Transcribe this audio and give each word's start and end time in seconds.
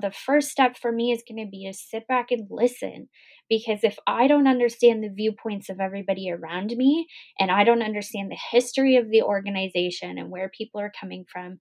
The 0.00 0.10
first 0.10 0.50
step 0.50 0.76
for 0.76 0.92
me 0.92 1.10
is 1.10 1.22
going 1.26 1.42
to 1.44 1.50
be 1.50 1.66
to 1.66 1.72
sit 1.72 2.06
back 2.06 2.30
and 2.30 2.46
listen 2.50 3.08
because 3.48 3.80
if 3.82 3.98
I 4.06 4.26
don't 4.26 4.46
understand 4.46 5.02
the 5.02 5.08
viewpoints 5.08 5.70
of 5.70 5.80
everybody 5.80 6.30
around 6.30 6.72
me 6.76 7.06
and 7.38 7.50
I 7.50 7.64
don't 7.64 7.82
understand 7.82 8.30
the 8.30 8.38
history 8.50 8.96
of 8.96 9.10
the 9.10 9.22
organization 9.22 10.18
and 10.18 10.30
where 10.30 10.50
people 10.50 10.80
are 10.80 10.92
coming 11.00 11.24
from, 11.32 11.60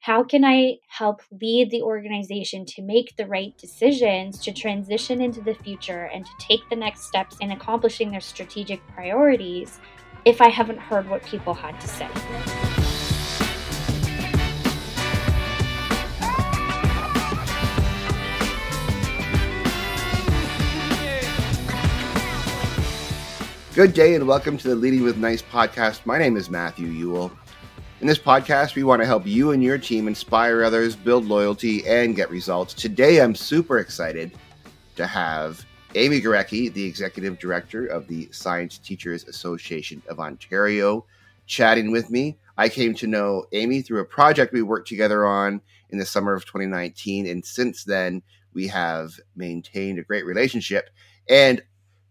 how 0.00 0.24
can 0.24 0.44
I 0.44 0.76
help 0.88 1.22
lead 1.30 1.70
the 1.70 1.82
organization 1.82 2.64
to 2.66 2.82
make 2.82 3.16
the 3.16 3.26
right 3.26 3.56
decisions 3.56 4.38
to 4.40 4.52
transition 4.52 5.20
into 5.20 5.40
the 5.40 5.54
future 5.54 6.04
and 6.04 6.24
to 6.24 6.32
take 6.38 6.60
the 6.68 6.76
next 6.76 7.04
steps 7.04 7.36
in 7.40 7.50
accomplishing 7.50 8.10
their 8.10 8.20
strategic 8.20 8.86
priorities 8.88 9.78
if 10.24 10.40
I 10.40 10.48
haven't 10.48 10.78
heard 10.78 11.08
what 11.08 11.24
people 11.24 11.54
had 11.54 11.80
to 11.80 11.88
say? 11.88 12.79
Good 23.72 23.94
day 23.94 24.16
and 24.16 24.26
welcome 24.26 24.58
to 24.58 24.68
the 24.68 24.74
Leading 24.74 25.04
with 25.04 25.16
Nice 25.16 25.42
podcast. 25.42 26.04
My 26.04 26.18
name 26.18 26.36
is 26.36 26.50
Matthew 26.50 26.88
Ewell. 26.88 27.30
In 28.00 28.08
this 28.08 28.18
podcast, 28.18 28.74
we 28.74 28.82
want 28.82 29.00
to 29.00 29.06
help 29.06 29.24
you 29.24 29.52
and 29.52 29.62
your 29.62 29.78
team 29.78 30.08
inspire 30.08 30.64
others, 30.64 30.96
build 30.96 31.24
loyalty, 31.24 31.86
and 31.86 32.16
get 32.16 32.28
results. 32.30 32.74
Today, 32.74 33.20
I'm 33.20 33.36
super 33.36 33.78
excited 33.78 34.32
to 34.96 35.06
have 35.06 35.64
Amy 35.94 36.20
Gurecki, 36.20 36.72
the 36.72 36.84
Executive 36.84 37.38
Director 37.38 37.86
of 37.86 38.08
the 38.08 38.28
Science 38.32 38.76
Teachers 38.76 39.22
Association 39.28 40.02
of 40.08 40.18
Ontario, 40.18 41.06
chatting 41.46 41.92
with 41.92 42.10
me. 42.10 42.36
I 42.58 42.68
came 42.68 42.92
to 42.94 43.06
know 43.06 43.46
Amy 43.52 43.82
through 43.82 44.00
a 44.00 44.04
project 44.04 44.52
we 44.52 44.62
worked 44.62 44.88
together 44.88 45.24
on 45.24 45.60
in 45.90 45.98
the 45.98 46.04
summer 46.04 46.34
of 46.34 46.44
2019, 46.44 47.28
and 47.28 47.44
since 47.44 47.84
then, 47.84 48.20
we 48.52 48.66
have 48.66 49.12
maintained 49.36 50.00
a 50.00 50.02
great 50.02 50.26
relationship. 50.26 50.90
And 51.28 51.62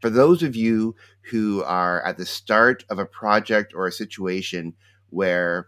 for 0.01 0.09
those 0.09 0.43
of 0.43 0.55
you 0.55 0.95
who 1.29 1.63
are 1.63 2.05
at 2.05 2.17
the 2.17 2.25
start 2.25 2.83
of 2.89 2.99
a 2.99 3.05
project 3.05 3.73
or 3.75 3.87
a 3.87 3.91
situation 3.91 4.73
where 5.09 5.67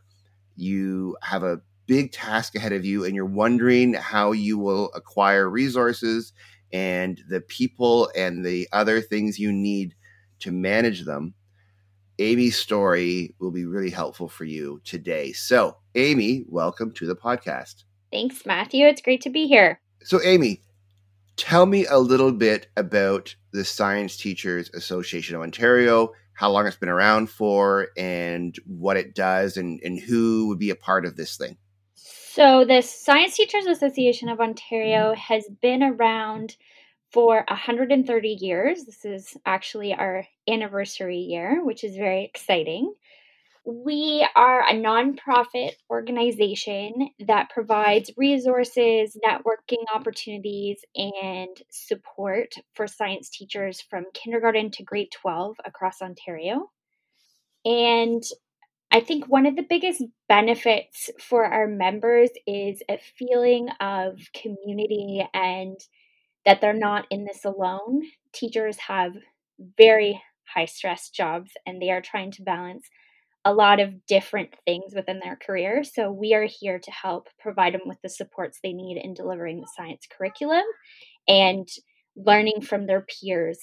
you 0.55 1.17
have 1.21 1.43
a 1.43 1.61
big 1.87 2.11
task 2.11 2.55
ahead 2.55 2.71
of 2.71 2.85
you 2.85 3.03
and 3.03 3.15
you're 3.15 3.25
wondering 3.25 3.93
how 3.93 4.31
you 4.31 4.57
will 4.57 4.91
acquire 4.93 5.49
resources 5.49 6.33
and 6.71 7.21
the 7.27 7.41
people 7.41 8.09
and 8.15 8.45
the 8.45 8.67
other 8.71 9.01
things 9.01 9.39
you 9.39 9.51
need 9.51 9.93
to 10.39 10.51
manage 10.51 11.05
them, 11.05 11.33
Amy's 12.19 12.57
story 12.57 13.35
will 13.39 13.51
be 13.51 13.65
really 13.65 13.89
helpful 13.89 14.29
for 14.29 14.45
you 14.45 14.79
today. 14.83 15.33
So, 15.33 15.77
Amy, 15.95 16.45
welcome 16.47 16.93
to 16.93 17.07
the 17.07 17.15
podcast. 17.15 17.83
Thanks, 18.11 18.45
Matthew. 18.45 18.85
It's 18.85 19.01
great 19.01 19.21
to 19.21 19.29
be 19.29 19.47
here. 19.47 19.79
So, 20.03 20.21
Amy, 20.23 20.61
tell 21.41 21.65
me 21.65 21.87
a 21.87 21.97
little 21.97 22.31
bit 22.31 22.67
about 22.77 23.35
the 23.51 23.65
Science 23.65 24.15
Teachers 24.15 24.69
Association 24.75 25.35
of 25.35 25.41
Ontario 25.41 26.11
how 26.33 26.51
long 26.51 26.67
it's 26.67 26.77
been 26.77 26.87
around 26.87 27.31
for 27.31 27.87
and 27.97 28.55
what 28.67 28.95
it 28.95 29.15
does 29.15 29.57
and, 29.57 29.79
and 29.83 29.99
who 29.99 30.47
would 30.47 30.59
be 30.59 30.69
a 30.69 30.75
part 30.75 31.03
of 31.03 31.15
this 31.15 31.37
thing. 31.37 31.57
So, 31.95 32.63
the 32.63 32.81
Science 32.81 33.35
Teachers 33.35 33.65
Association 33.65 34.29
of 34.29 34.39
Ontario 34.39 35.15
has 35.15 35.43
been 35.61 35.81
around 35.81 36.55
for 37.11 37.43
130 37.47 38.29
years. 38.29 38.85
This 38.85 39.03
is 39.03 39.35
actually 39.43 39.95
our 39.95 40.25
anniversary 40.47 41.17
year, 41.17 41.65
which 41.65 41.83
is 41.83 41.95
very 41.95 42.23
exciting. 42.23 42.93
We 43.63 44.27
are 44.35 44.61
a 44.67 44.73
nonprofit 44.73 45.73
organization 45.89 47.09
that 47.27 47.51
provides 47.51 48.09
resources, 48.17 49.15
networking 49.23 49.83
opportunities, 49.93 50.83
and 50.95 51.61
support 51.69 52.55
for 52.73 52.87
science 52.87 53.29
teachers 53.29 53.79
from 53.79 54.05
kindergarten 54.15 54.71
to 54.71 54.83
grade 54.83 55.09
12 55.11 55.57
across 55.63 56.01
Ontario. 56.01 56.71
And 57.63 58.23
I 58.91 58.99
think 58.99 59.27
one 59.27 59.45
of 59.45 59.55
the 59.55 59.65
biggest 59.69 60.03
benefits 60.27 61.11
for 61.19 61.45
our 61.45 61.67
members 61.67 62.31
is 62.47 62.81
a 62.89 62.99
feeling 63.17 63.69
of 63.79 64.17
community 64.33 65.23
and 65.35 65.77
that 66.45 66.61
they're 66.61 66.73
not 66.73 67.05
in 67.11 67.25
this 67.25 67.45
alone. 67.45 68.01
Teachers 68.33 68.77
have 68.79 69.13
very 69.77 70.19
high 70.45 70.65
stress 70.65 71.11
jobs 71.11 71.51
and 71.67 71.79
they 71.79 71.91
are 71.91 72.01
trying 72.01 72.31
to 72.31 72.41
balance 72.41 72.89
a 73.43 73.53
lot 73.53 73.79
of 73.79 74.05
different 74.05 74.49
things 74.65 74.93
within 74.95 75.19
their 75.19 75.35
career. 75.35 75.83
So 75.83 76.11
we 76.11 76.33
are 76.33 76.47
here 76.47 76.79
to 76.79 76.91
help 76.91 77.27
provide 77.39 77.73
them 77.73 77.81
with 77.85 77.97
the 78.03 78.09
supports 78.09 78.59
they 78.61 78.73
need 78.73 79.01
in 79.03 79.13
delivering 79.13 79.61
the 79.61 79.69
science 79.75 80.07
curriculum 80.15 80.63
and 81.27 81.67
learning 82.15 82.61
from 82.61 82.85
their 82.85 83.01
peers 83.01 83.59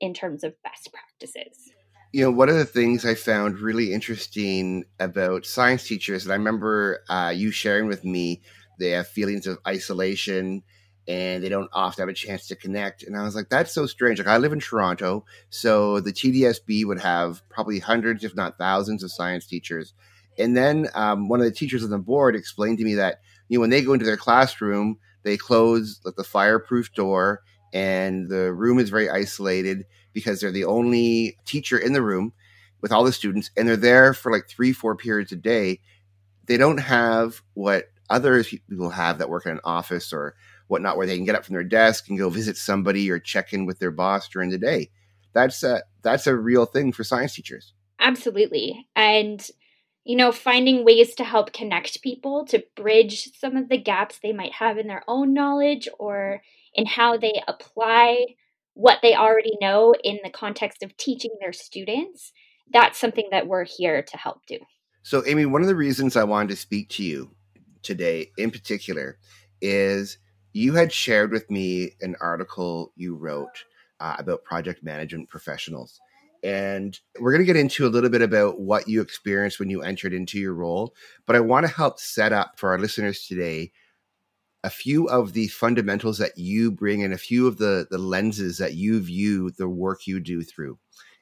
in 0.00 0.12
terms 0.12 0.44
of 0.44 0.54
best 0.62 0.90
practices. 0.92 1.72
You 2.12 2.24
know, 2.24 2.30
one 2.30 2.50
of 2.50 2.56
the 2.56 2.66
things 2.66 3.06
I 3.06 3.14
found 3.14 3.58
really 3.58 3.94
interesting 3.94 4.84
about 5.00 5.46
science 5.46 5.86
teachers, 5.86 6.24
and 6.24 6.32
I 6.32 6.36
remember 6.36 7.02
uh, 7.08 7.32
you 7.34 7.50
sharing 7.50 7.86
with 7.86 8.04
me, 8.04 8.42
they 8.78 8.90
have 8.90 9.08
feelings 9.08 9.46
of 9.46 9.58
isolation 9.66 10.62
and 11.08 11.42
they 11.42 11.48
don't 11.48 11.70
often 11.72 12.02
have 12.02 12.08
a 12.08 12.14
chance 12.14 12.46
to 12.46 12.56
connect. 12.56 13.02
And 13.02 13.16
I 13.16 13.22
was 13.24 13.34
like, 13.34 13.48
that's 13.48 13.72
so 13.72 13.86
strange. 13.86 14.18
Like 14.18 14.28
I 14.28 14.36
live 14.36 14.52
in 14.52 14.60
Toronto, 14.60 15.24
so 15.50 16.00
the 16.00 16.12
TDSB 16.12 16.84
would 16.84 17.00
have 17.00 17.46
probably 17.48 17.78
hundreds, 17.78 18.24
if 18.24 18.36
not 18.36 18.58
thousands, 18.58 19.02
of 19.02 19.10
science 19.10 19.46
teachers. 19.46 19.94
And 20.38 20.56
then 20.56 20.88
um, 20.94 21.28
one 21.28 21.40
of 21.40 21.46
the 21.46 21.52
teachers 21.52 21.84
on 21.84 21.90
the 21.90 21.98
board 21.98 22.36
explained 22.36 22.78
to 22.78 22.84
me 22.84 22.94
that 22.94 23.20
you 23.48 23.58
know 23.58 23.60
when 23.60 23.70
they 23.70 23.82
go 23.82 23.92
into 23.92 24.06
their 24.06 24.16
classroom, 24.16 24.98
they 25.24 25.36
close 25.36 26.00
like 26.04 26.16
the 26.16 26.24
fireproof 26.24 26.92
door, 26.94 27.42
and 27.72 28.28
the 28.28 28.52
room 28.52 28.78
is 28.78 28.90
very 28.90 29.10
isolated 29.10 29.84
because 30.12 30.40
they're 30.40 30.52
the 30.52 30.64
only 30.64 31.38
teacher 31.44 31.78
in 31.78 31.92
the 31.92 32.02
room 32.02 32.32
with 32.80 32.92
all 32.92 33.04
the 33.04 33.12
students, 33.12 33.50
and 33.56 33.66
they're 33.66 33.76
there 33.76 34.14
for 34.14 34.30
like 34.30 34.48
three, 34.48 34.72
four 34.72 34.96
periods 34.96 35.32
a 35.32 35.36
day. 35.36 35.80
They 36.46 36.56
don't 36.56 36.78
have 36.78 37.42
what 37.54 37.86
other 38.10 38.42
people 38.44 38.90
have 38.90 39.18
that 39.18 39.30
work 39.30 39.46
in 39.46 39.52
an 39.52 39.60
office 39.64 40.12
or 40.12 40.34
whatnot, 40.72 40.96
where 40.96 41.06
they 41.06 41.16
can 41.16 41.24
get 41.24 41.36
up 41.36 41.44
from 41.44 41.54
their 41.54 41.62
desk 41.62 42.08
and 42.08 42.18
go 42.18 42.28
visit 42.28 42.56
somebody 42.56 43.10
or 43.10 43.18
check 43.18 43.52
in 43.52 43.66
with 43.66 43.78
their 43.78 43.90
boss 43.90 44.28
during 44.28 44.50
the 44.50 44.58
day. 44.58 44.90
That's 45.32 45.62
a 45.62 45.82
that's 46.02 46.26
a 46.26 46.36
real 46.36 46.66
thing 46.66 46.92
for 46.92 47.04
science 47.04 47.34
teachers. 47.34 47.72
Absolutely, 48.00 48.88
and 48.96 49.46
you 50.04 50.16
know, 50.16 50.32
finding 50.32 50.84
ways 50.84 51.14
to 51.14 51.24
help 51.24 51.52
connect 51.52 52.02
people 52.02 52.44
to 52.46 52.64
bridge 52.74 53.30
some 53.38 53.56
of 53.56 53.68
the 53.68 53.78
gaps 53.78 54.18
they 54.18 54.32
might 54.32 54.52
have 54.52 54.76
in 54.76 54.88
their 54.88 55.04
own 55.06 55.32
knowledge 55.32 55.88
or 55.98 56.42
in 56.74 56.86
how 56.86 57.16
they 57.16 57.40
apply 57.46 58.26
what 58.74 58.98
they 59.02 59.14
already 59.14 59.56
know 59.60 59.94
in 60.02 60.18
the 60.24 60.30
context 60.30 60.82
of 60.82 60.96
teaching 60.96 61.30
their 61.40 61.52
students. 61.52 62.32
That's 62.72 62.98
something 62.98 63.28
that 63.30 63.46
we're 63.46 63.64
here 63.64 64.02
to 64.02 64.16
help 64.16 64.46
do. 64.46 64.58
So, 65.02 65.22
Amy, 65.26 65.46
one 65.46 65.62
of 65.62 65.68
the 65.68 65.76
reasons 65.76 66.16
I 66.16 66.24
wanted 66.24 66.50
to 66.50 66.56
speak 66.56 66.88
to 66.90 67.04
you 67.04 67.30
today 67.82 68.30
in 68.38 68.50
particular 68.50 69.18
is 69.60 70.18
you 70.52 70.74
had 70.74 70.92
shared 70.92 71.32
with 71.32 71.50
me 71.50 71.92
an 72.00 72.16
article 72.20 72.92
you 72.96 73.14
wrote 73.14 73.64
uh, 74.00 74.16
about 74.18 74.44
project 74.44 74.82
management 74.82 75.28
professionals. 75.28 76.00
And 76.42 76.98
we're 77.20 77.30
going 77.30 77.42
to 77.42 77.46
get 77.46 77.56
into 77.56 77.86
a 77.86 77.88
little 77.88 78.10
bit 78.10 78.22
about 78.22 78.60
what 78.60 78.88
you 78.88 79.00
experienced 79.00 79.60
when 79.60 79.70
you 79.70 79.82
entered 79.82 80.12
into 80.12 80.38
your 80.38 80.54
role. 80.54 80.92
But 81.24 81.36
I 81.36 81.40
want 81.40 81.66
to 81.66 81.72
help 81.72 82.00
set 82.00 82.32
up 82.32 82.58
for 82.58 82.70
our 82.70 82.78
listeners 82.78 83.26
today 83.26 83.70
a 84.64 84.70
few 84.70 85.08
of 85.08 85.32
the 85.32 85.48
fundamentals 85.48 86.18
that 86.18 86.36
you 86.36 86.70
bring 86.70 87.02
and 87.02 87.12
a 87.12 87.18
few 87.18 87.46
of 87.46 87.58
the, 87.58 87.86
the 87.90 87.98
lenses 87.98 88.58
that 88.58 88.74
you 88.74 89.00
view 89.00 89.50
the 89.50 89.68
work 89.68 90.06
you 90.06 90.20
do 90.20 90.42
through. 90.42 90.78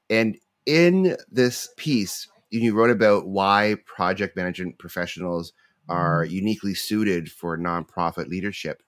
And 0.09 0.37
in 0.67 1.17
this 1.31 1.69
piece, 1.77 2.29
you 2.51 2.75
wrote 2.75 2.91
about 2.91 3.29
why 3.29 3.77
project 3.87 4.37
management 4.37 4.79
professionals 4.79 5.53
are 5.89 6.25
uniquely 6.25 6.75
suited 6.75 7.31
for 7.31 7.57
nonprofit 7.57 8.29
leadership 8.29 8.83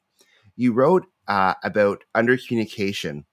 you 0.62 0.72
wrote 0.72 1.06
uh, 1.26 1.54
about 1.64 2.04
under 2.14 2.36
communication, 2.36 3.24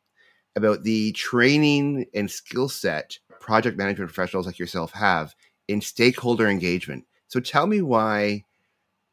about 0.55 0.83
the 0.83 1.11
training 1.11 2.07
and 2.13 2.29
skill 2.29 2.67
set 2.67 3.19
project 3.39 3.77
management 3.77 4.11
professionals 4.11 4.47
like 4.47 4.59
yourself 4.59 4.91
have 4.93 5.35
in 5.67 5.79
stakeholder 5.79 6.47
engagement. 6.47 7.05
So 7.27 7.39
tell 7.39 7.67
me 7.67 7.81
why, 7.81 8.45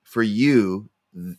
for 0.03 0.23
you, 0.23 0.89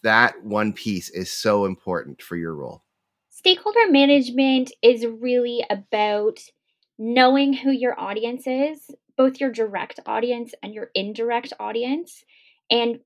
that 0.03 0.43
one 0.43 0.71
piece 0.71 1.09
is 1.09 1.31
so 1.31 1.65
important 1.65 2.21
for 2.21 2.35
your 2.35 2.53
role. 2.53 2.83
Stakeholder 3.29 3.89
management 3.89 4.71
is 4.81 5.05
really 5.05 5.65
about 5.69 6.39
knowing 6.99 7.53
who 7.53 7.71
your 7.71 7.99
audience 7.99 8.45
is, 8.45 8.89
both 9.15 9.39
your 9.39 9.51
direct 9.51 9.99
audience 10.05 10.53
and 10.61 10.73
your 10.73 10.91
indirect 10.93 11.53
audience, 11.59 12.23
and 12.69 12.99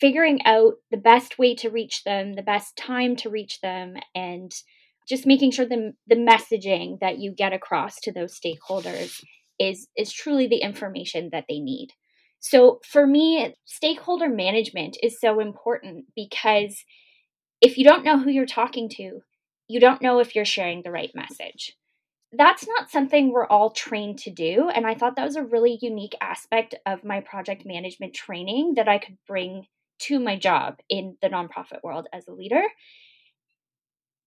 figuring 0.00 0.44
out 0.44 0.74
the 0.90 0.96
best 0.96 1.38
way 1.38 1.54
to 1.56 1.70
reach 1.70 2.04
them, 2.04 2.34
the 2.34 2.42
best 2.42 2.76
time 2.76 3.16
to 3.16 3.30
reach 3.30 3.60
them, 3.60 3.96
and 4.14 4.52
just 5.08 5.26
making 5.26 5.50
sure 5.50 5.66
the, 5.66 5.92
the 6.06 6.14
messaging 6.14 6.98
that 7.00 7.18
you 7.18 7.32
get 7.32 7.52
across 7.52 8.00
to 8.00 8.12
those 8.12 8.38
stakeholders 8.38 9.22
is 9.58 9.86
is 9.96 10.12
truly 10.12 10.46
the 10.46 10.62
information 10.62 11.28
that 11.32 11.44
they 11.48 11.60
need. 11.60 11.88
So 12.40 12.80
for 12.86 13.06
me, 13.06 13.54
stakeholder 13.64 14.28
management 14.28 14.98
is 15.02 15.18
so 15.20 15.40
important 15.40 16.06
because 16.14 16.84
if 17.60 17.78
you 17.78 17.84
don't 17.84 18.04
know 18.04 18.18
who 18.18 18.30
you're 18.30 18.46
talking 18.46 18.88
to, 18.96 19.20
you 19.68 19.80
don't 19.80 20.02
know 20.02 20.18
if 20.18 20.34
you're 20.34 20.44
sharing 20.44 20.82
the 20.82 20.90
right 20.90 21.10
message. 21.14 21.74
That's 22.36 22.66
not 22.66 22.90
something 22.90 23.30
we're 23.30 23.46
all 23.46 23.70
trained 23.70 24.18
to 24.20 24.30
do. 24.30 24.68
And 24.68 24.86
I 24.86 24.94
thought 24.94 25.16
that 25.16 25.24
was 25.24 25.36
a 25.36 25.44
really 25.44 25.78
unique 25.80 26.16
aspect 26.20 26.74
of 26.84 27.04
my 27.04 27.20
project 27.20 27.62
management 27.64 28.12
training 28.12 28.74
that 28.76 28.88
I 28.88 28.98
could 28.98 29.16
bring 29.26 29.66
to 30.00 30.18
my 30.18 30.36
job 30.36 30.78
in 30.88 31.16
the 31.22 31.28
nonprofit 31.28 31.82
world 31.82 32.08
as 32.12 32.26
a 32.28 32.32
leader. 32.32 32.62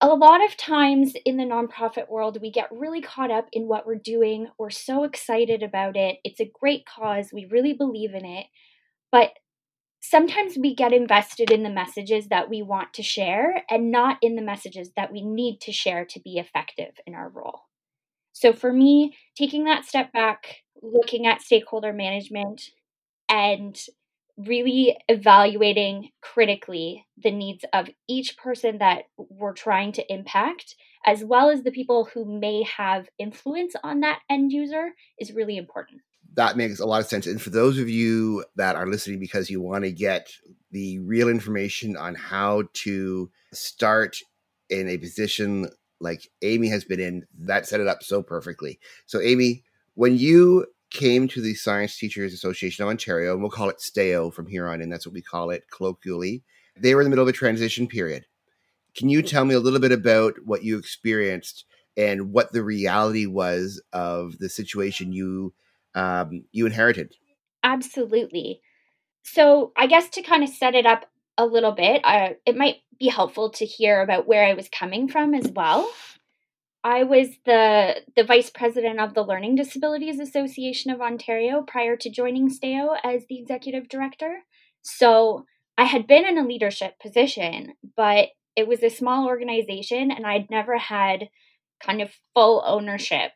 A 0.00 0.08
lot 0.08 0.44
of 0.44 0.56
times 0.56 1.14
in 1.24 1.36
the 1.36 1.44
nonprofit 1.44 2.08
world, 2.08 2.38
we 2.40 2.52
get 2.52 2.68
really 2.70 3.00
caught 3.00 3.32
up 3.32 3.48
in 3.52 3.66
what 3.66 3.86
we're 3.86 3.96
doing. 3.96 4.46
We're 4.58 4.70
so 4.70 5.02
excited 5.02 5.62
about 5.62 5.96
it. 5.96 6.18
It's 6.22 6.40
a 6.40 6.50
great 6.60 6.84
cause. 6.86 7.30
We 7.32 7.48
really 7.50 7.72
believe 7.72 8.14
in 8.14 8.24
it. 8.24 8.46
But 9.10 9.30
sometimes 10.00 10.56
we 10.56 10.74
get 10.74 10.92
invested 10.92 11.50
in 11.50 11.64
the 11.64 11.70
messages 11.70 12.28
that 12.28 12.48
we 12.48 12.62
want 12.62 12.94
to 12.94 13.02
share 13.02 13.64
and 13.68 13.90
not 13.90 14.18
in 14.22 14.36
the 14.36 14.42
messages 14.42 14.92
that 14.96 15.12
we 15.12 15.22
need 15.22 15.60
to 15.62 15.72
share 15.72 16.04
to 16.04 16.20
be 16.20 16.38
effective 16.38 16.94
in 17.06 17.14
our 17.14 17.28
role. 17.28 17.62
So 18.32 18.52
for 18.52 18.72
me, 18.72 19.16
taking 19.36 19.64
that 19.64 19.84
step 19.84 20.12
back, 20.12 20.58
looking 20.80 21.26
at 21.26 21.42
stakeholder 21.42 21.92
management 21.92 22.70
and 23.28 23.76
really 24.38 24.96
evaluating 25.08 26.10
critically 26.20 27.04
the 27.22 27.30
needs 27.30 27.64
of 27.72 27.90
each 28.08 28.36
person 28.36 28.78
that 28.78 29.04
we're 29.16 29.52
trying 29.52 29.92
to 29.92 30.12
impact, 30.12 30.76
as 31.04 31.24
well 31.24 31.50
as 31.50 31.62
the 31.62 31.72
people 31.72 32.04
who 32.14 32.24
may 32.24 32.62
have 32.62 33.08
influence 33.18 33.74
on 33.82 34.00
that 34.00 34.20
end 34.30 34.52
user, 34.52 34.90
is 35.18 35.32
really 35.32 35.56
important. 35.56 36.00
That 36.34 36.56
makes 36.56 36.78
a 36.78 36.86
lot 36.86 37.00
of 37.00 37.08
sense. 37.08 37.26
And 37.26 37.42
for 37.42 37.50
those 37.50 37.78
of 37.78 37.88
you 37.88 38.44
that 38.54 38.76
are 38.76 38.86
listening 38.86 39.18
because 39.18 39.50
you 39.50 39.60
want 39.60 39.82
to 39.84 39.90
get 39.90 40.30
the 40.70 41.00
real 41.00 41.28
information 41.28 41.96
on 41.96 42.14
how 42.14 42.64
to 42.74 43.30
start 43.52 44.18
in 44.70 44.88
a 44.88 44.98
position 44.98 45.68
like 46.00 46.28
Amy 46.42 46.68
has 46.68 46.84
been 46.84 47.00
in, 47.00 47.26
that 47.40 47.66
set 47.66 47.80
it 47.80 47.88
up 47.88 48.04
so 48.04 48.22
perfectly. 48.22 48.78
So, 49.06 49.20
Amy, 49.20 49.64
when 49.94 50.16
you 50.16 50.66
came 50.90 51.28
to 51.28 51.40
the 51.40 51.54
Science 51.54 51.98
Teachers 51.98 52.32
Association 52.32 52.82
of 52.82 52.88
Ontario, 52.88 53.32
and 53.32 53.42
we'll 53.42 53.50
call 53.50 53.68
it 53.68 53.80
STAO 53.80 54.32
from 54.32 54.46
here 54.46 54.68
on 54.68 54.80
and 54.80 54.90
That's 54.90 55.06
what 55.06 55.14
we 55.14 55.22
call 55.22 55.50
it 55.50 55.64
colloquially. 55.70 56.42
They 56.76 56.94
were 56.94 57.00
in 57.00 57.04
the 57.04 57.10
middle 57.10 57.24
of 57.24 57.28
a 57.28 57.32
transition 57.32 57.86
period. 57.86 58.26
Can 58.96 59.08
you 59.08 59.22
tell 59.22 59.44
me 59.44 59.54
a 59.54 59.60
little 59.60 59.80
bit 59.80 59.92
about 59.92 60.34
what 60.44 60.64
you 60.64 60.78
experienced 60.78 61.64
and 61.96 62.32
what 62.32 62.52
the 62.52 62.62
reality 62.62 63.26
was 63.26 63.82
of 63.92 64.38
the 64.38 64.48
situation 64.48 65.12
you 65.12 65.52
um, 65.94 66.44
you 66.52 66.66
inherited? 66.66 67.14
Absolutely. 67.62 68.60
So, 69.22 69.72
I 69.76 69.86
guess 69.86 70.08
to 70.10 70.22
kind 70.22 70.42
of 70.42 70.48
set 70.48 70.74
it 70.74 70.86
up 70.86 71.06
a 71.36 71.44
little 71.44 71.72
bit, 71.72 72.00
uh, 72.04 72.30
it 72.46 72.56
might 72.56 72.78
be 72.98 73.08
helpful 73.08 73.50
to 73.50 73.64
hear 73.64 74.00
about 74.00 74.26
where 74.26 74.44
I 74.44 74.54
was 74.54 74.68
coming 74.68 75.08
from 75.08 75.34
as 75.34 75.48
well. 75.48 75.88
I 76.84 77.02
was 77.02 77.28
the 77.44 77.96
the 78.16 78.24
vice 78.24 78.50
president 78.50 79.00
of 79.00 79.14
the 79.14 79.24
Learning 79.24 79.56
Disabilities 79.56 80.20
Association 80.20 80.90
of 80.90 81.00
Ontario 81.00 81.62
prior 81.62 81.96
to 81.96 82.10
joining 82.10 82.48
STAO 82.48 82.96
as 83.02 83.24
the 83.28 83.38
executive 83.38 83.88
director. 83.88 84.44
So 84.82 85.44
I 85.76 85.84
had 85.84 86.06
been 86.06 86.24
in 86.24 86.38
a 86.38 86.46
leadership 86.46 86.94
position, 87.00 87.74
but 87.96 88.28
it 88.56 88.68
was 88.68 88.82
a 88.82 88.90
small 88.90 89.26
organization 89.26 90.10
and 90.10 90.26
I'd 90.26 90.50
never 90.50 90.78
had 90.78 91.28
kind 91.80 92.00
of 92.00 92.10
full 92.34 92.62
ownership 92.66 93.32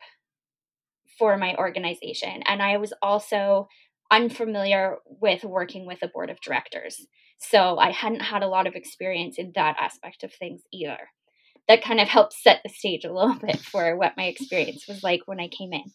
for 1.17 1.37
my 1.37 1.55
organization. 1.55 2.43
And 2.47 2.61
I 2.61 2.77
was 2.77 2.93
also 3.01 3.67
unfamiliar 4.11 4.97
with 5.05 5.43
working 5.43 5.85
with 5.85 5.99
a 6.01 6.07
board 6.07 6.29
of 6.29 6.41
directors. 6.41 7.05
So 7.37 7.77
I 7.77 7.91
hadn't 7.91 8.21
had 8.21 8.43
a 8.43 8.47
lot 8.47 8.67
of 8.67 8.75
experience 8.75 9.37
in 9.37 9.51
that 9.55 9.75
aspect 9.79 10.23
of 10.23 10.33
things 10.33 10.61
either 10.71 11.09
that 11.67 11.83
kind 11.83 11.99
of 11.99 12.07
helps 12.07 12.41
set 12.41 12.61
the 12.63 12.69
stage 12.69 13.05
a 13.05 13.13
little 13.13 13.35
bit 13.41 13.59
for 13.59 13.95
what 13.95 14.17
my 14.17 14.25
experience 14.25 14.87
was 14.87 15.03
like 15.03 15.21
when 15.25 15.39
I 15.39 15.47
came 15.47 15.73
in. 15.73 15.85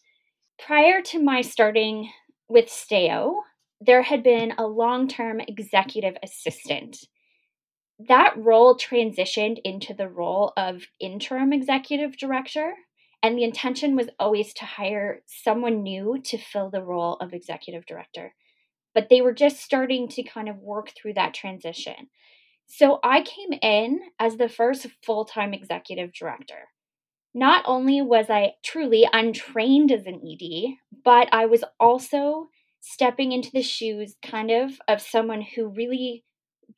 Prior 0.58 1.02
to 1.02 1.22
my 1.22 1.40
starting 1.40 2.10
with 2.48 2.68
STAO, 2.68 3.42
there 3.80 4.02
had 4.02 4.22
been 4.22 4.54
a 4.58 4.66
long 4.66 5.08
term 5.08 5.40
executive 5.40 6.16
assistant. 6.22 6.98
That 8.08 8.34
role 8.36 8.76
transitioned 8.76 9.58
into 9.64 9.94
the 9.94 10.08
role 10.08 10.52
of 10.56 10.82
interim 11.00 11.52
executive 11.52 12.16
director, 12.16 12.74
and 13.22 13.36
the 13.36 13.44
intention 13.44 13.96
was 13.96 14.08
always 14.18 14.52
to 14.54 14.64
hire 14.64 15.22
someone 15.26 15.82
new 15.82 16.20
to 16.24 16.38
fill 16.38 16.70
the 16.70 16.82
role 16.82 17.14
of 17.16 17.32
executive 17.32 17.86
director. 17.86 18.34
But 18.94 19.08
they 19.10 19.20
were 19.20 19.34
just 19.34 19.60
starting 19.60 20.08
to 20.08 20.22
kind 20.22 20.48
of 20.48 20.58
work 20.58 20.92
through 20.96 21.14
that 21.14 21.34
transition. 21.34 22.08
So 22.68 23.00
I 23.02 23.22
came 23.22 23.58
in 23.60 24.00
as 24.20 24.36
the 24.36 24.48
first 24.48 24.86
full 25.04 25.24
time 25.24 25.54
executive 25.54 26.12
director. 26.12 26.68
Not 27.34 27.64
only 27.66 28.02
was 28.02 28.30
I 28.30 28.54
truly 28.62 29.08
untrained 29.12 29.90
as 29.90 30.06
an 30.06 30.20
ED, 30.26 30.76
but 31.04 31.28
I 31.32 31.46
was 31.46 31.64
also 31.80 32.48
stepping 32.80 33.32
into 33.32 33.50
the 33.52 33.62
shoes 33.62 34.16
kind 34.22 34.50
of 34.50 34.72
of 34.86 35.00
someone 35.00 35.40
who 35.40 35.68
really 35.68 36.24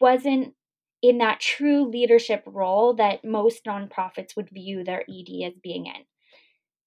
wasn't 0.01 0.55
in 1.03 1.19
that 1.19 1.41
true 1.41 1.85
leadership 1.89 2.43
role 2.47 2.95
that 2.95 3.25
most 3.25 3.65
nonprofits 3.65 4.37
would 4.37 4.51
view 4.51 4.85
their 4.85 5.03
ED 5.03 5.45
as 5.45 5.55
being 5.63 5.87
in 5.87 6.05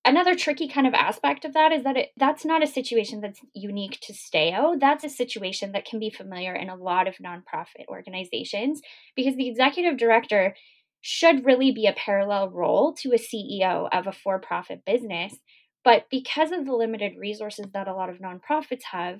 another 0.06 0.36
tricky 0.36 0.68
kind 0.68 0.88
of 0.88 0.94
aspect 0.94 1.46
of 1.46 1.54
that 1.54 1.72
is 1.72 1.84
that 1.84 1.98
it, 1.98 2.10
that's 2.18 2.46
not 2.46 2.64
a 2.64 2.68
situation 2.68 3.22
that's 3.22 3.40
unique 3.54 4.00
to 4.02 4.14
STAO. 4.14 4.76
That's 4.80 5.04
a 5.04 5.10
situation 5.10 5.72
that 5.72 5.86
can 5.86 6.00
be 6.00 6.10
familiar 6.10 6.54
in 6.54 6.70
a 6.70 6.76
lot 6.76 7.08
of 7.08 7.16
nonprofit 7.16 7.88
organizations 7.88 8.82
because 9.16 9.36
the 9.36 9.48
executive 9.48 9.98
director 9.98 10.56
should 11.02 11.46
really 11.46 11.72
be 11.72 11.86
a 11.86 11.94
parallel 11.94 12.50
role 12.50 12.94
to 12.94 13.12
a 13.12 13.18
CEO 13.18 13.90
of 13.92 14.08
a 14.08 14.12
for 14.12 14.40
profit 14.40 14.84
business. 14.86 15.36
But 15.84 16.06
because 16.10 16.52
of 16.52 16.66
the 16.66 16.76
limited 16.76 17.14
resources 17.18 17.66
that 17.74 17.90
a 17.90 17.94
lot 17.94 18.10
of 18.10 18.20
nonprofits 18.20 18.84
have, 18.92 19.20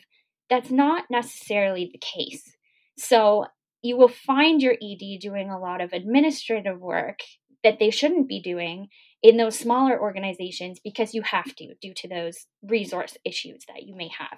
that's 0.50 0.72
not 0.72 1.06
necessarily 1.10 1.90
the 1.92 2.00
case. 2.00 2.56
So 2.98 3.48
you 3.82 3.98
will 3.98 4.08
find 4.08 4.62
your 4.62 4.74
ED 4.74 5.20
doing 5.20 5.50
a 5.50 5.60
lot 5.60 5.82
of 5.82 5.92
administrative 5.92 6.80
work 6.80 7.20
that 7.64 7.80
they 7.80 7.90
shouldn't 7.90 8.30
be 8.30 8.42
doing 8.42 8.88
in 9.24 9.38
those 9.38 9.58
smaller 9.58 10.00
organizations 10.00 10.80
because 10.84 11.14
you 11.14 11.22
have 11.24 11.56
to 11.56 11.74
due 11.82 11.94
to 11.96 12.08
those 12.10 12.46
resource 12.62 13.18
issues 13.24 13.64
that 13.70 13.84
you 13.84 13.96
may 13.96 14.10
have. 14.10 14.38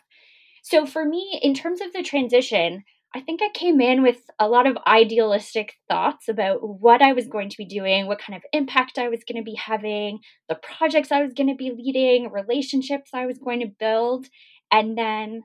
So 0.64 0.86
for 0.86 1.04
me, 1.04 1.40
in 1.42 1.54
terms 1.56 1.82
of 1.82 1.92
the 1.92 2.04
transition, 2.04 2.84
I 3.16 3.22
think 3.22 3.42
I 3.42 3.50
came 3.54 3.82
in 3.82 4.04
with 4.04 4.22
a 4.40 4.48
lot 4.48 4.68
of 4.68 4.78
idealistic 4.86 5.76
thoughts 5.90 6.28
about 6.28 6.58
what 6.62 7.02
I 7.02 7.14
was 7.14 7.28
going 7.28 7.50
to 7.50 7.58
be 7.58 7.66
doing, 7.66 8.08
what 8.08 8.20
kind 8.20 8.36
of 8.36 8.44
impact 8.52 8.98
I 8.98 9.08
was 9.08 9.22
going 9.28 9.42
to 9.42 9.46
be 9.46 9.56
having, 9.56 10.20
the 10.50 10.56
projects 10.56 11.12
I 11.12 11.22
was 11.22 11.34
going 11.34 11.50
to 11.50 11.56
be 11.56 11.72
leading, 11.72 12.32
relationships 12.32 13.12
I 13.14 13.26
was 13.26 13.38
going 13.38 13.62
to 13.62 13.72
build. 13.80 14.28
And 14.72 14.98
then 14.98 15.44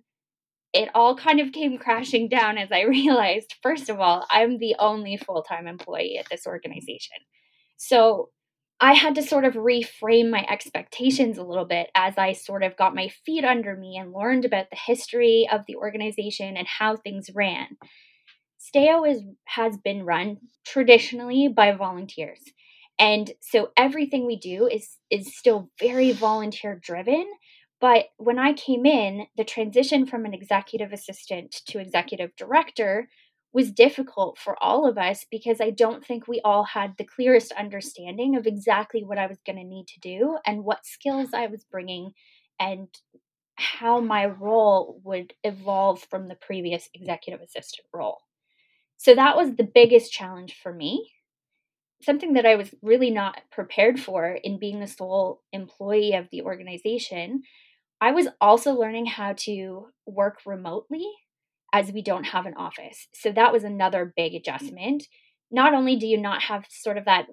it 0.72 0.88
all 0.94 1.16
kind 1.16 1.40
of 1.40 1.52
came 1.52 1.78
crashing 1.78 2.28
down 2.28 2.58
as 2.58 2.72
I 2.72 2.82
realized, 2.88 3.54
first 3.62 3.88
of 3.88 4.00
all, 4.00 4.26
I'm 4.30 4.58
the 4.58 4.76
only 4.78 5.16
full 5.16 5.42
time 5.42 5.66
employee 5.66 6.18
at 6.18 6.28
this 6.28 6.46
organization. 6.46 7.18
So 7.76 8.30
I 8.80 8.94
had 8.94 9.14
to 9.16 9.22
sort 9.22 9.44
of 9.44 9.54
reframe 9.54 10.30
my 10.30 10.46
expectations 10.48 11.36
a 11.36 11.44
little 11.44 11.66
bit 11.66 11.90
as 11.94 12.16
I 12.16 12.32
sort 12.32 12.62
of 12.62 12.76
got 12.76 12.94
my 12.94 13.08
feet 13.26 13.44
under 13.44 13.76
me 13.76 13.98
and 13.98 14.12
learned 14.12 14.46
about 14.46 14.70
the 14.70 14.78
history 14.86 15.46
of 15.52 15.62
the 15.66 15.76
organization 15.76 16.56
and 16.56 16.66
how 16.66 16.96
things 16.96 17.28
ran. 17.34 17.76
STAO 18.58 19.04
is 19.04 19.22
has 19.46 19.76
been 19.76 20.04
run 20.04 20.38
traditionally 20.66 21.48
by 21.48 21.72
volunteers. 21.72 22.40
And 22.98 23.30
so 23.40 23.70
everything 23.76 24.26
we 24.26 24.38
do 24.38 24.66
is 24.66 24.96
is 25.10 25.36
still 25.36 25.70
very 25.78 26.12
volunteer 26.12 26.78
driven, 26.82 27.26
but 27.80 28.06
when 28.18 28.38
I 28.38 28.52
came 28.52 28.84
in, 28.84 29.26
the 29.36 29.44
transition 29.44 30.06
from 30.06 30.26
an 30.26 30.34
executive 30.34 30.92
assistant 30.92 31.62
to 31.68 31.80
executive 31.80 32.36
director 32.36 33.08
was 33.52 33.72
difficult 33.72 34.38
for 34.38 34.56
all 34.62 34.88
of 34.88 34.96
us 34.96 35.26
because 35.30 35.60
I 35.60 35.70
don't 35.70 36.04
think 36.04 36.28
we 36.28 36.40
all 36.44 36.64
had 36.64 36.94
the 36.96 37.04
clearest 37.04 37.52
understanding 37.52 38.36
of 38.36 38.46
exactly 38.46 39.02
what 39.02 39.18
I 39.18 39.26
was 39.26 39.38
going 39.44 39.56
to 39.56 39.64
need 39.64 39.88
to 39.88 40.00
do 40.00 40.38
and 40.46 40.64
what 40.64 40.86
skills 40.86 41.30
I 41.34 41.46
was 41.46 41.64
bringing 41.64 42.12
and 42.60 42.88
how 43.56 44.00
my 44.00 44.26
role 44.26 45.00
would 45.04 45.34
evolve 45.42 46.06
from 46.10 46.28
the 46.28 46.36
previous 46.36 46.88
executive 46.94 47.40
assistant 47.40 47.86
role. 47.92 48.18
So 48.96 49.14
that 49.14 49.36
was 49.36 49.54
the 49.54 49.68
biggest 49.74 50.12
challenge 50.12 50.56
for 50.62 50.72
me. 50.72 51.10
Something 52.02 52.34
that 52.34 52.46
I 52.46 52.54
was 52.54 52.72
really 52.82 53.10
not 53.10 53.40
prepared 53.50 54.00
for 54.00 54.26
in 54.26 54.58
being 54.58 54.80
the 54.80 54.86
sole 54.86 55.42
employee 55.52 56.14
of 56.14 56.28
the 56.30 56.42
organization. 56.42 57.42
I 58.00 58.12
was 58.12 58.28
also 58.40 58.74
learning 58.74 59.06
how 59.06 59.34
to 59.38 59.88
work 60.06 60.38
remotely 60.46 61.10
as 61.72 61.92
we 61.92 62.02
don't 62.02 62.24
have 62.24 62.46
an 62.46 62.54
office. 62.56 63.08
So 63.14 63.30
that 63.32 63.52
was 63.52 63.64
another 63.64 64.12
big 64.16 64.34
adjustment. 64.34 65.04
Not 65.50 65.74
only 65.74 65.96
do 65.96 66.06
you 66.06 66.18
not 66.20 66.42
have 66.42 66.64
sort 66.68 66.98
of 66.98 67.04
that, 67.04 67.26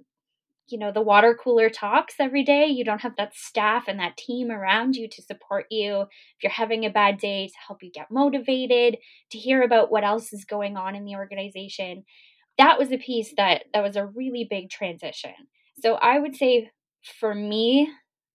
you 0.67 0.77
know, 0.77 0.91
the 0.91 1.01
water 1.01 1.37
cooler 1.41 1.69
talks 1.69 2.15
every 2.19 2.43
day, 2.43 2.67
you 2.67 2.83
don't 2.83 3.01
have 3.01 3.15
that 3.17 3.33
staff 3.35 3.85
and 3.87 3.99
that 3.99 4.17
team 4.17 4.51
around 4.51 4.95
you 4.95 5.07
to 5.09 5.21
support 5.21 5.65
you 5.71 6.01
if 6.01 6.07
you're 6.43 6.51
having 6.51 6.85
a 6.85 6.89
bad 6.89 7.17
day 7.17 7.47
to 7.47 7.53
help 7.67 7.81
you 7.81 7.91
get 7.91 8.11
motivated, 8.11 8.97
to 9.31 9.37
hear 9.37 9.61
about 9.61 9.91
what 9.91 10.03
else 10.03 10.33
is 10.33 10.45
going 10.45 10.77
on 10.77 10.95
in 10.95 11.05
the 11.05 11.15
organization. 11.15 12.03
that 12.57 12.79
was 12.79 12.91
a 12.91 12.97
piece 12.97 13.33
that 13.37 13.65
that 13.73 13.83
was 13.83 13.95
a 13.95 14.05
really 14.05 14.45
big 14.49 14.69
transition. 14.69 15.33
So 15.79 15.95
I 15.95 16.19
would 16.19 16.35
say 16.35 16.71
for 17.19 17.33
me, 17.33 17.91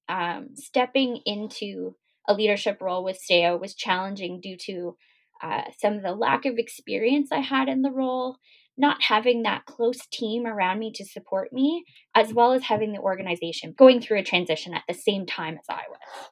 um, 0.09 0.50
stepping 0.54 1.21
into 1.26 1.97
a 2.28 2.35
leadership 2.35 2.80
role 2.80 3.04
with 3.04 3.18
STAO 3.18 3.56
was 3.61 3.75
challenging 3.75 4.40
due 4.40 4.56
to 4.66 4.97
uh, 5.42 5.62
some 5.78 5.94
of 5.94 6.02
the 6.02 6.14
lack 6.14 6.44
of 6.46 6.54
experience 6.56 7.30
I 7.32 7.40
had 7.40 7.68
in 7.68 7.82
the 7.82 7.90
role, 7.90 8.37
not 8.78 9.02
having 9.02 9.42
that 9.42 9.66
close 9.66 10.06
team 10.12 10.46
around 10.46 10.78
me 10.78 10.92
to 10.94 11.04
support 11.04 11.52
me, 11.52 11.84
as 12.14 12.32
well 12.32 12.52
as 12.52 12.62
having 12.62 12.92
the 12.92 13.00
organization 13.00 13.75
going 13.76 14.00
through 14.00 14.18
a 14.18 14.25
transition 14.25 14.72
at 14.72 14.84
the 14.88 14.94
same 14.94 15.26
time 15.26 15.54
as 15.58 15.64
I 15.68 15.82
was. 15.88 16.30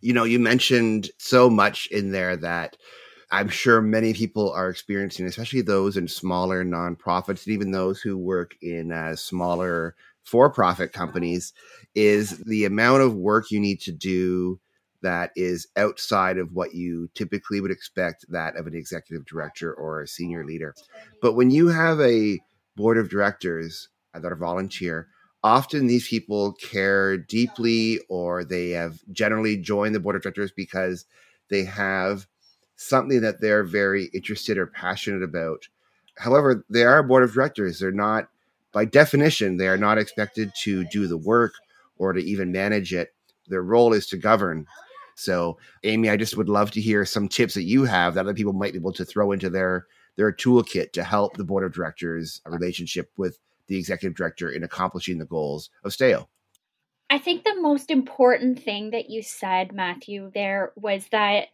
You 0.00 0.12
know, 0.12 0.24
you 0.24 0.38
mentioned 0.38 1.10
so 1.18 1.50
much 1.50 1.86
in 1.88 2.12
there 2.12 2.36
that 2.36 2.76
I'm 3.30 3.48
sure 3.48 3.80
many 3.80 4.12
people 4.12 4.52
are 4.52 4.68
experiencing, 4.68 5.26
especially 5.26 5.62
those 5.62 5.96
in 5.96 6.06
smaller 6.06 6.64
nonprofits, 6.64 7.46
and 7.46 7.54
even 7.54 7.70
those 7.70 8.00
who 8.00 8.18
work 8.18 8.54
in 8.60 8.92
uh, 8.92 9.16
smaller 9.16 9.94
for 10.24 10.50
profit 10.50 10.92
companies, 10.92 11.52
is 11.94 12.38
the 12.44 12.64
amount 12.64 13.02
of 13.02 13.14
work 13.14 13.50
you 13.50 13.58
need 13.58 13.80
to 13.80 13.92
do 13.92 14.60
that 15.02 15.30
is 15.36 15.66
outside 15.76 16.38
of 16.38 16.52
what 16.52 16.74
you 16.74 17.08
typically 17.14 17.60
would 17.60 17.70
expect 17.70 18.24
that 18.28 18.56
of 18.56 18.66
an 18.66 18.74
executive 18.74 19.26
director 19.26 19.72
or 19.74 20.00
a 20.00 20.08
senior 20.08 20.44
leader. 20.44 20.74
But 21.20 21.34
when 21.34 21.50
you 21.50 21.68
have 21.68 22.00
a 22.00 22.40
board 22.76 22.98
of 22.98 23.10
directors 23.10 23.88
that 24.14 24.24
are 24.24 24.36
volunteer, 24.36 25.08
often 25.42 25.86
these 25.86 26.08
people 26.08 26.52
care 26.54 27.16
deeply 27.16 27.98
or 28.08 28.44
they 28.44 28.70
have 28.70 29.00
generally 29.10 29.56
joined 29.56 29.94
the 29.94 30.00
board 30.00 30.16
of 30.16 30.22
directors 30.22 30.52
because 30.52 31.04
they 31.50 31.64
have 31.64 32.26
something 32.76 33.20
that 33.20 33.40
they're 33.40 33.64
very 33.64 34.06
interested 34.14 34.58
or 34.58 34.66
passionate 34.66 35.22
about. 35.22 35.68
However, 36.18 36.64
they 36.68 36.84
are 36.84 36.98
a 36.98 37.04
board 37.04 37.22
of 37.22 37.32
directors. 37.32 37.78
They're 37.78 37.90
not, 37.90 38.28
by 38.72 38.84
definition, 38.84 39.56
they 39.56 39.68
are 39.68 39.78
not 39.78 39.98
expected 39.98 40.52
to 40.62 40.84
do 40.84 41.06
the 41.06 41.16
work 41.16 41.54
or 41.96 42.12
to 42.12 42.20
even 42.20 42.52
manage 42.52 42.92
it. 42.92 43.14
Their 43.48 43.62
role 43.62 43.92
is 43.92 44.06
to 44.08 44.16
govern. 44.16 44.66
So, 45.14 45.58
Amy, 45.84 46.08
I 46.08 46.16
just 46.16 46.36
would 46.36 46.48
love 46.48 46.70
to 46.72 46.80
hear 46.80 47.04
some 47.04 47.28
tips 47.28 47.54
that 47.54 47.64
you 47.64 47.84
have 47.84 48.14
that 48.14 48.20
other 48.20 48.34
people 48.34 48.52
might 48.52 48.72
be 48.72 48.78
able 48.78 48.92
to 48.94 49.04
throw 49.04 49.32
into 49.32 49.50
their 49.50 49.86
their 50.16 50.32
toolkit 50.32 50.92
to 50.92 51.04
help 51.04 51.36
the 51.36 51.44
board 51.44 51.64
of 51.64 51.72
directors 51.72 52.42
relationship 52.46 53.10
with 53.16 53.38
the 53.68 53.78
executive 53.78 54.14
director 54.16 54.50
in 54.50 54.62
accomplishing 54.62 55.18
the 55.18 55.24
goals 55.24 55.70
of 55.84 55.92
STAO. 55.92 56.28
I 57.08 57.18
think 57.18 57.44
the 57.44 57.60
most 57.60 57.90
important 57.90 58.62
thing 58.62 58.90
that 58.90 59.10
you 59.10 59.22
said, 59.22 59.72
Matthew, 59.72 60.30
there 60.34 60.72
was 60.76 61.06
that 61.12 61.48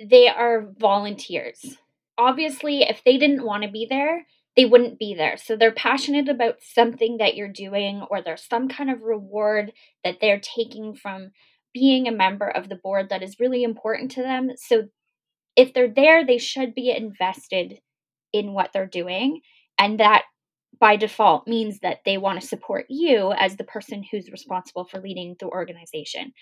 they 0.00 0.28
are 0.28 0.66
volunteers. 0.78 1.76
Obviously, 2.16 2.82
if 2.82 3.02
they 3.04 3.18
didn't 3.18 3.44
want 3.44 3.62
to 3.62 3.70
be 3.70 3.86
there, 3.88 4.26
they 4.56 4.64
wouldn't 4.64 4.98
be 4.98 5.14
there. 5.14 5.36
So 5.36 5.56
they're 5.56 5.72
passionate 5.72 6.28
about 6.28 6.62
something 6.62 7.18
that 7.18 7.34
you're 7.36 7.48
doing, 7.48 8.06
or 8.10 8.22
there's 8.22 8.46
some 8.48 8.68
kind 8.68 8.90
of 8.90 9.02
reward 9.02 9.72
that 10.04 10.18
they're 10.20 10.40
taking 10.40 10.94
from 10.94 11.32
being 11.74 12.08
a 12.08 12.12
member 12.12 12.48
of 12.48 12.68
the 12.68 12.76
board 12.76 13.08
that 13.10 13.22
is 13.22 13.40
really 13.40 13.64
important 13.64 14.12
to 14.12 14.22
them. 14.22 14.50
So 14.56 14.84
if 15.56 15.74
they're 15.74 15.92
there, 15.92 16.24
they 16.24 16.38
should 16.38 16.74
be 16.74 16.90
invested 16.90 17.80
in 18.32 18.54
what 18.54 18.70
they're 18.72 18.86
doing. 18.86 19.40
And 19.78 20.00
that 20.00 20.22
by 20.80 20.96
default 20.96 21.46
means 21.46 21.80
that 21.80 21.98
they 22.04 22.16
want 22.16 22.40
to 22.40 22.46
support 22.46 22.86
you 22.88 23.32
as 23.32 23.56
the 23.56 23.64
person 23.64 24.04
who's 24.08 24.30
responsible 24.30 24.84
for 24.84 25.00
leading 25.00 25.36
the 25.38 25.46
organization. 25.46 26.32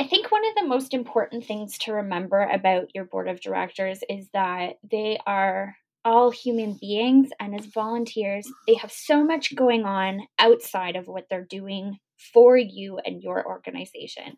I 0.00 0.04
think 0.04 0.30
one 0.30 0.46
of 0.46 0.54
the 0.56 0.68
most 0.68 0.94
important 0.94 1.44
things 1.44 1.76
to 1.78 1.92
remember 1.92 2.42
about 2.42 2.94
your 2.94 3.04
board 3.04 3.28
of 3.28 3.40
directors 3.40 4.00
is 4.08 4.28
that 4.32 4.74
they 4.88 5.18
are 5.26 5.74
all 6.04 6.30
human 6.30 6.78
beings, 6.80 7.30
and 7.40 7.54
as 7.54 7.66
volunteers, 7.66 8.50
they 8.66 8.74
have 8.74 8.92
so 8.92 9.24
much 9.24 9.54
going 9.54 9.84
on 9.84 10.22
outside 10.38 10.96
of 10.96 11.06
what 11.06 11.26
they're 11.28 11.44
doing 11.44 11.98
for 12.32 12.56
you 12.56 12.98
and 13.04 13.22
your 13.22 13.46
organization. 13.46 14.36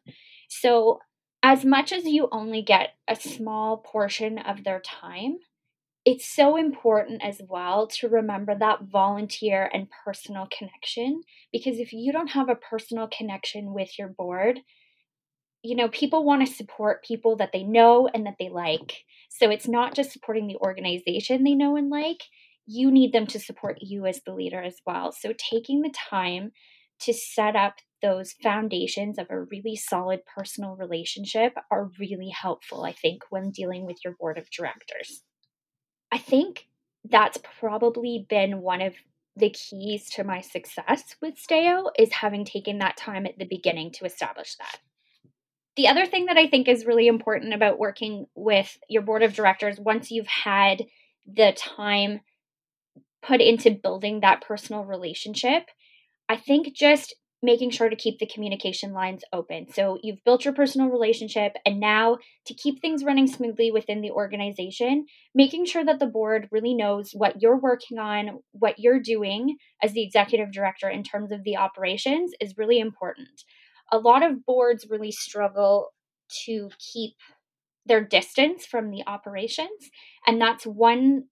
So, 0.48 0.98
as 1.42 1.64
much 1.64 1.92
as 1.92 2.04
you 2.04 2.28
only 2.32 2.62
get 2.62 2.90
a 3.08 3.16
small 3.16 3.78
portion 3.78 4.38
of 4.38 4.62
their 4.62 4.80
time, 4.80 5.38
it's 6.04 6.28
so 6.28 6.56
important 6.56 7.22
as 7.22 7.40
well 7.46 7.86
to 7.86 8.08
remember 8.08 8.54
that 8.58 8.84
volunteer 8.84 9.70
and 9.72 9.88
personal 10.04 10.48
connection 10.56 11.22
because 11.52 11.78
if 11.78 11.92
you 11.92 12.12
don't 12.12 12.28
have 12.28 12.48
a 12.48 12.54
personal 12.54 13.08
connection 13.08 13.74
with 13.74 13.98
your 13.98 14.08
board, 14.08 14.60
you 15.62 15.76
know, 15.76 15.88
people 15.88 16.24
want 16.24 16.46
to 16.46 16.52
support 16.52 17.04
people 17.04 17.36
that 17.36 17.50
they 17.52 17.62
know 17.62 18.08
and 18.12 18.26
that 18.26 18.36
they 18.38 18.48
like. 18.48 19.04
So 19.28 19.50
it's 19.50 19.68
not 19.68 19.94
just 19.94 20.12
supporting 20.12 20.46
the 20.46 20.56
organization 20.56 21.44
they 21.44 21.54
know 21.54 21.76
and 21.76 21.90
like, 21.90 22.22
you 22.66 22.90
need 22.90 23.12
them 23.12 23.26
to 23.28 23.40
support 23.40 23.78
you 23.80 24.06
as 24.06 24.20
the 24.22 24.32
leader 24.32 24.62
as 24.62 24.76
well. 24.86 25.12
So 25.12 25.32
taking 25.36 25.82
the 25.82 25.92
time 26.10 26.52
to 27.00 27.12
set 27.12 27.56
up 27.56 27.76
those 28.02 28.32
foundations 28.32 29.18
of 29.18 29.26
a 29.30 29.42
really 29.42 29.76
solid 29.76 30.20
personal 30.24 30.76
relationship 30.76 31.54
are 31.70 31.90
really 31.98 32.30
helpful, 32.30 32.84
I 32.84 32.92
think, 32.92 33.24
when 33.30 33.50
dealing 33.50 33.86
with 33.86 33.98
your 34.04 34.14
board 34.14 34.38
of 34.38 34.50
directors. 34.50 35.22
I 36.12 36.18
think 36.18 36.66
that's 37.04 37.38
probably 37.58 38.26
been 38.28 38.60
one 38.60 38.80
of 38.80 38.94
the 39.36 39.50
keys 39.50 40.10
to 40.10 40.24
my 40.24 40.40
success 40.40 41.16
with 41.22 41.36
STAO 41.36 41.90
is 41.98 42.12
having 42.12 42.44
taken 42.44 42.78
that 42.78 42.96
time 42.96 43.26
at 43.26 43.38
the 43.38 43.46
beginning 43.46 43.92
to 43.92 44.04
establish 44.04 44.56
that. 44.56 44.78
The 45.80 45.88
other 45.88 46.04
thing 46.04 46.26
that 46.26 46.36
I 46.36 46.46
think 46.46 46.68
is 46.68 46.84
really 46.84 47.06
important 47.06 47.54
about 47.54 47.78
working 47.78 48.26
with 48.34 48.76
your 48.90 49.00
board 49.00 49.22
of 49.22 49.32
directors 49.32 49.80
once 49.80 50.10
you've 50.10 50.26
had 50.26 50.84
the 51.26 51.54
time 51.56 52.20
put 53.22 53.40
into 53.40 53.70
building 53.70 54.20
that 54.20 54.42
personal 54.42 54.84
relationship, 54.84 55.62
I 56.28 56.36
think 56.36 56.76
just 56.76 57.14
making 57.42 57.70
sure 57.70 57.88
to 57.88 57.96
keep 57.96 58.18
the 58.18 58.26
communication 58.26 58.92
lines 58.92 59.22
open. 59.32 59.72
So 59.72 59.98
you've 60.02 60.22
built 60.22 60.44
your 60.44 60.52
personal 60.52 60.88
relationship, 60.90 61.52
and 61.64 61.80
now 61.80 62.18
to 62.44 62.52
keep 62.52 62.82
things 62.82 63.02
running 63.02 63.26
smoothly 63.26 63.72
within 63.72 64.02
the 64.02 64.10
organization, 64.10 65.06
making 65.34 65.64
sure 65.64 65.86
that 65.86 65.98
the 65.98 66.04
board 66.04 66.46
really 66.52 66.74
knows 66.74 67.12
what 67.14 67.40
you're 67.40 67.58
working 67.58 67.98
on, 67.98 68.40
what 68.52 68.78
you're 68.78 69.00
doing 69.00 69.56
as 69.82 69.94
the 69.94 70.02
executive 70.02 70.52
director 70.52 70.90
in 70.90 71.04
terms 71.04 71.32
of 71.32 71.42
the 71.42 71.56
operations 71.56 72.32
is 72.38 72.58
really 72.58 72.80
important. 72.80 73.44
A 73.92 73.98
lot 73.98 74.22
of 74.22 74.44
boards 74.46 74.86
really 74.88 75.12
struggle 75.12 75.92
to 76.44 76.70
keep 76.78 77.14
their 77.86 78.04
distance 78.04 78.66
from 78.66 78.90
the 78.90 79.02
operations, 79.06 79.90
and 80.26 80.40
that's 80.40 80.66
one 80.66 81.24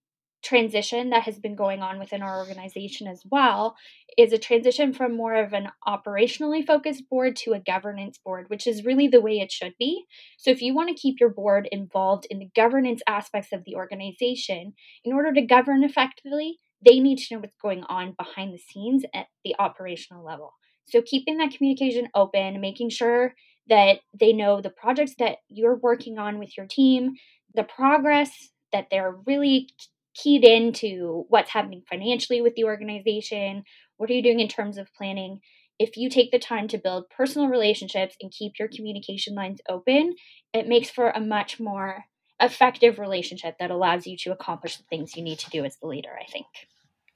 transition 0.43 1.11
that 1.11 1.25
has 1.25 1.39
been 1.39 1.57
going 1.57 1.83
on 1.83 1.99
within 1.99 2.23
our 2.23 2.39
organization 2.39 3.09
as 3.09 3.23
well 3.31 3.77
is 4.17 4.33
a 4.33 4.39
transition 4.39 4.93
from 4.93 5.17
more 5.17 5.35
of 5.35 5.53
an 5.53 5.69
operationally 5.87 6.65
focused 6.65 7.09
board 7.11 7.35
to 7.37 7.53
a 7.53 7.61
governance 7.61 8.19
board, 8.25 8.47
which 8.49 8.67
is 8.67 8.85
really 8.85 9.09
the 9.09 9.21
way 9.21 9.41
it 9.41 9.51
should 9.51 9.75
be. 9.79 10.05
So, 10.39 10.51
if 10.51 10.63
you 10.63 10.75
want 10.75 10.89
to 10.89 11.01
keep 11.01 11.21
your 11.21 11.31
board 11.31 11.69
involved 11.73 12.27
in 12.31 12.39
the 12.39 12.51
governance 12.55 13.03
aspects 13.07 13.53
of 13.53 13.65
the 13.65 13.75
organization, 13.75 14.75
in 15.05 15.13
order 15.13 15.33
to 15.33 15.43
govern 15.43 15.83
effectively, 15.83 16.59
they 16.85 17.01
need 17.01 17.19
to 17.19 17.35
know 17.35 17.41
what's 17.41 17.57
going 17.61 17.83
on 17.85 18.15
behind 18.17 18.55
the 18.55 18.59
scenes 18.59 19.05
at 19.15 19.27
the 19.45 19.57
operational 19.59 20.25
level. 20.25 20.55
So, 20.89 21.03
keeping 21.03 21.39
that 21.39 21.53
communication 21.53 22.09
open, 22.15 22.61
making 22.61 22.91
sure 22.91 23.35
that 23.69 24.01
they 24.19 24.33
know 24.33 24.61
the 24.61 24.71
projects 24.71 25.15
that 25.19 25.39
you're 25.49 25.77
working 25.77 26.19
on 26.19 26.39
with 26.39 26.57
your 26.57 26.67
team, 26.67 27.15
the 27.55 27.65
progress 27.65 28.51
that 28.73 28.89
they're 28.91 29.17
really 29.27 29.69
keyed 30.15 30.45
into 30.45 31.25
what's 31.29 31.51
happening 31.51 31.83
financially 31.89 32.41
with 32.41 32.55
the 32.55 32.65
organization. 32.65 33.65
What 33.97 34.11
are 34.11 34.15
you 34.15 34.23
doing 34.23 34.41
in 34.41 34.49
terms 34.49 34.79
of 34.79 34.93
planning? 34.95 35.41
If 35.79 35.97
you 35.97 36.11
take 36.11 36.33
the 36.33 36.41
time 36.41 36.67
to 36.69 36.79
build 36.79 37.09
personal 37.11 37.49
relationships 37.49 38.17
and 38.21 38.33
keep 38.33 38.59
your 38.59 38.69
communication 38.69 39.35
lines 39.35 39.61
open, 39.69 40.17
it 40.53 40.67
makes 40.67 40.91
for 40.91 41.11
a 41.11 41.21
much 41.21 41.61
more 41.61 42.05
effective 42.41 42.99
relationship 42.99 43.57
that 43.59 43.71
allows 43.71 44.07
you 44.07 44.17
to 44.17 44.33
accomplish 44.33 44.77
the 44.77 44.85
things 44.85 45.17
you 45.17 45.23
need 45.23 45.39
to 45.41 45.51
do 45.51 45.65
as 45.65 45.77
the 45.77 45.87
leader, 45.87 46.11
I 46.21 46.31
think. 46.31 46.47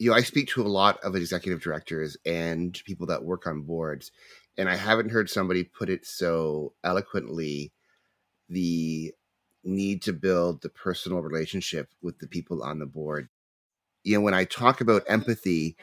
You 0.03 0.11
know, 0.11 0.17
I 0.17 0.23
speak 0.23 0.49
to 0.49 0.63
a 0.63 0.67
lot 0.67 0.99
of 1.05 1.15
executive 1.15 1.63
directors 1.63 2.17
and 2.27 2.75
people 2.85 3.07
that 3.07 3.23
work 3.23 3.47
on 3.47 3.63
boards, 3.63 4.11
and 4.59 4.69
I 4.69 4.75
haven't 4.75 5.13
heard 5.13 5.31
somebody 5.31 5.63
put 5.63 5.89
it 5.89 6.05
so 6.05 6.73
eloquently 6.83 7.71
the 8.49 9.13
need 9.63 10.03
to 10.03 10.13
build 10.13 10.61
the 10.61 10.71
personal 10.71 11.21
relationship 11.21 11.89
with 12.03 12.19
the 12.19 12.27
people 12.27 12.65
on 12.65 12.81
the 12.81 12.87
board. 12.87 13.29
You 14.03 14.17
know, 14.17 14.23
when 14.23 14.35
I 14.35 14.45
talk 14.45 14.81
about 14.81 15.05
empathy, 15.07 15.77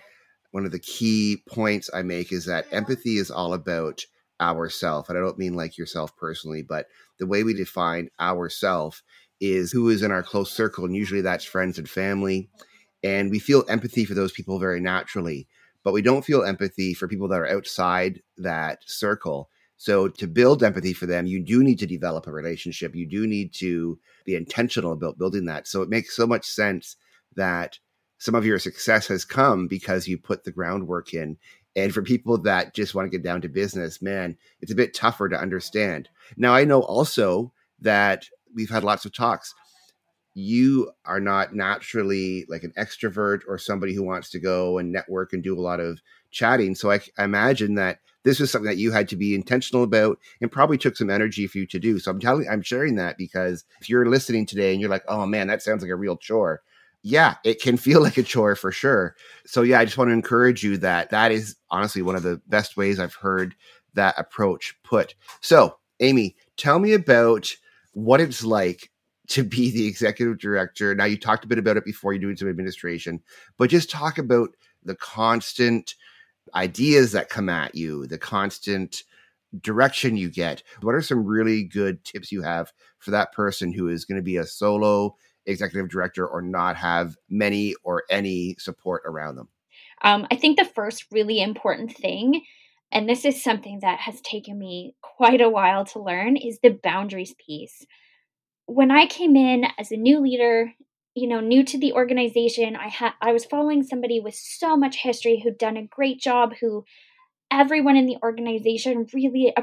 one 0.51 0.65
of 0.65 0.73
the 0.73 0.79
key 0.79 1.41
points 1.47 1.89
I 1.93 2.01
make 2.01 2.33
is 2.33 2.43
that 2.43 2.67
empathy 2.73 3.19
is 3.19 3.31
all 3.31 3.53
about 3.53 4.03
ourself. 4.41 5.07
And 5.07 5.17
I 5.17 5.21
don't 5.21 5.39
mean 5.39 5.53
like 5.53 5.77
yourself 5.77 6.13
personally, 6.17 6.61
but 6.61 6.87
the 7.19 7.25
way 7.25 7.43
we 7.43 7.53
define 7.53 8.09
ourself 8.19 9.01
is 9.39 9.71
who 9.71 9.87
is 9.87 10.03
in 10.03 10.11
our 10.11 10.23
close 10.23 10.51
circle. 10.51 10.83
And 10.83 10.93
usually 10.93 11.21
that's 11.21 11.45
friends 11.45 11.77
and 11.77 11.89
family. 11.89 12.49
And 13.03 13.31
we 13.31 13.39
feel 13.39 13.63
empathy 13.69 14.05
for 14.05 14.13
those 14.13 14.31
people 14.31 14.59
very 14.59 14.79
naturally, 14.79 15.47
but 15.83 15.93
we 15.93 16.01
don't 16.01 16.25
feel 16.25 16.43
empathy 16.43 16.93
for 16.93 17.07
people 17.07 17.27
that 17.29 17.39
are 17.39 17.47
outside 17.47 18.21
that 18.37 18.79
circle. 18.85 19.49
So 19.77 20.09
to 20.09 20.27
build 20.27 20.61
empathy 20.61 20.91
for 20.91 21.05
them, 21.05 21.25
you 21.25 21.39
do 21.41 21.63
need 21.63 21.79
to 21.79 21.87
develop 21.87 22.27
a 22.27 22.31
relationship. 22.31 22.95
You 22.95 23.05
do 23.05 23.25
need 23.25 23.53
to 23.55 23.97
be 24.25 24.35
intentional 24.35 24.91
about 24.91 25.17
building 25.17 25.45
that. 25.45 25.67
So 25.67 25.81
it 25.81 25.89
makes 25.89 26.15
so 26.15 26.27
much 26.27 26.45
sense 26.45 26.97
that 27.35 27.79
some 28.17 28.35
of 28.35 28.45
your 28.45 28.59
success 28.59 29.07
has 29.07 29.23
come 29.23 29.67
because 29.67 30.07
you 30.07 30.17
put 30.17 30.43
the 30.43 30.51
groundwork 30.51 31.13
in. 31.13 31.37
And 31.75 31.93
for 31.93 32.01
people 32.01 32.37
that 32.39 32.75
just 32.75 32.93
want 32.93 33.05
to 33.05 33.17
get 33.17 33.23
down 33.23 33.39
to 33.41 33.47
business, 33.47 34.01
man, 34.01 34.37
it's 34.59 34.71
a 34.71 34.75
bit 34.75 34.93
tougher 34.93 35.29
to 35.29 35.39
understand. 35.39 36.09
Now, 36.35 36.53
I 36.53 36.65
know 36.65 36.81
also 36.81 37.53
that 37.79 38.25
we've 38.53 38.69
had 38.69 38.83
lots 38.83 39.05
of 39.05 39.13
talks. 39.13 39.55
You 40.39 40.91
are 41.05 41.19
not 41.19 41.53
naturally 41.53 42.45
like 42.47 42.63
an 42.63 42.73
extrovert 42.77 43.41
or 43.47 43.57
somebody 43.57 43.93
who 43.93 44.03
wants 44.03 44.29
to 44.31 44.39
go 44.39 44.77
and 44.77 44.91
network 44.91 45.33
and 45.33 45.43
do 45.43 45.57
a 45.57 45.61
lot 45.61 45.79
of 45.79 46.01
chatting. 46.31 46.75
So 46.75 46.91
I, 46.91 47.01
I 47.17 47.25
imagine 47.25 47.75
that 47.75 47.99
this 48.23 48.39
is 48.39 48.51
something 48.51 48.69
that 48.69 48.77
you 48.77 48.91
had 48.91 49.07
to 49.09 49.15
be 49.15 49.35
intentional 49.35 49.83
about 49.83 50.19
and 50.41 50.51
probably 50.51 50.77
took 50.77 50.95
some 50.95 51.09
energy 51.09 51.47
for 51.47 51.57
you 51.57 51.65
to 51.67 51.79
do. 51.79 51.99
So 51.99 52.11
I'm 52.11 52.19
telling, 52.19 52.47
I'm 52.49 52.61
sharing 52.61 52.95
that 52.95 53.17
because 53.17 53.65
if 53.81 53.89
you're 53.89 54.05
listening 54.05 54.45
today 54.45 54.71
and 54.71 54.81
you're 54.81 54.89
like, 54.89 55.05
oh 55.07 55.25
man, 55.25 55.47
that 55.47 55.61
sounds 55.61 55.81
like 55.81 55.91
a 55.91 55.95
real 55.95 56.17
chore. 56.17 56.61
Yeah, 57.01 57.35
it 57.43 57.61
can 57.61 57.77
feel 57.77 58.01
like 58.01 58.17
a 58.17 58.23
chore 58.23 58.55
for 58.55 58.71
sure. 58.71 59.15
So 59.45 59.61
yeah, 59.61 59.79
I 59.79 59.85
just 59.85 59.97
want 59.97 60.09
to 60.09 60.13
encourage 60.13 60.63
you 60.63 60.77
that 60.77 61.09
that 61.09 61.31
is 61.31 61.55
honestly 61.69 62.01
one 62.01 62.15
of 62.15 62.23
the 62.23 62.41
best 62.47 62.77
ways 62.77 62.99
I've 62.99 63.15
heard 63.15 63.55
that 63.93 64.15
approach 64.17 64.75
put. 64.83 65.15
So 65.41 65.77
Amy, 65.99 66.35
tell 66.55 66.79
me 66.79 66.93
about 66.93 67.51
what 67.93 68.21
it's 68.21 68.43
like 68.43 68.89
to 69.29 69.43
be 69.43 69.71
the 69.71 69.87
executive 69.87 70.39
director. 70.39 70.93
Now 70.93 71.05
you 71.05 71.17
talked 71.17 71.45
a 71.45 71.47
bit 71.47 71.59
about 71.59 71.77
it 71.77 71.85
before 71.85 72.13
you're 72.13 72.21
doing 72.21 72.35
some 72.35 72.49
administration, 72.49 73.21
but 73.57 73.69
just 73.69 73.89
talk 73.89 74.17
about 74.17 74.49
the 74.83 74.95
constant 74.95 75.95
ideas 76.55 77.11
that 77.11 77.29
come 77.29 77.47
at 77.49 77.75
you, 77.75 78.07
the 78.07 78.17
constant 78.17 79.03
direction 79.61 80.17
you 80.17 80.29
get. 80.29 80.63
What 80.81 80.95
are 80.95 81.01
some 81.01 81.25
really 81.25 81.63
good 81.63 82.03
tips 82.03 82.31
you 82.31 82.41
have 82.41 82.71
for 82.97 83.11
that 83.11 83.31
person 83.31 83.71
who 83.71 83.87
is 83.87 84.05
going 84.05 84.17
to 84.17 84.23
be 84.23 84.37
a 84.37 84.45
solo 84.45 85.15
executive 85.45 85.89
director 85.89 86.27
or 86.27 86.41
not 86.41 86.75
have 86.77 87.15
many 87.29 87.75
or 87.83 88.03
any 88.09 88.55
support 88.57 89.03
around 89.05 89.35
them? 89.35 89.49
Um, 90.01 90.27
I 90.31 90.35
think 90.35 90.57
the 90.57 90.65
first 90.65 91.05
really 91.11 91.41
important 91.41 91.95
thing, 91.95 92.41
and 92.91 93.07
this 93.07 93.25
is 93.25 93.43
something 93.43 93.79
that 93.81 93.99
has 93.99 94.21
taken 94.21 94.57
me 94.57 94.95
quite 95.01 95.41
a 95.41 95.49
while 95.49 95.85
to 95.85 96.01
learn, 96.01 96.35
is 96.37 96.59
the 96.59 96.69
boundaries 96.69 97.35
piece. 97.45 97.85
When 98.69 98.91
I 98.91 99.07
came 99.07 99.35
in 99.35 99.65
as 99.77 99.91
a 99.91 99.97
new 99.97 100.19
leader 100.19 100.73
you 101.15 101.27
know 101.27 101.39
new 101.39 101.63
to 101.63 101.77
the 101.77 101.91
organization 101.93 102.75
i 102.75 102.87
had 102.87 103.11
i 103.19 103.33
was 103.33 103.43
following 103.43 103.81
somebody 103.81 104.19
with 104.19 104.35
so 104.35 104.77
much 104.77 104.97
history 104.97 105.41
who'd 105.43 105.57
done 105.57 105.75
a 105.75 105.87
great 105.87 106.21
job 106.21 106.53
who 106.61 106.85
everyone 107.51 107.97
in 107.97 108.05
the 108.05 108.17
organization 108.23 109.07
really 109.11 109.53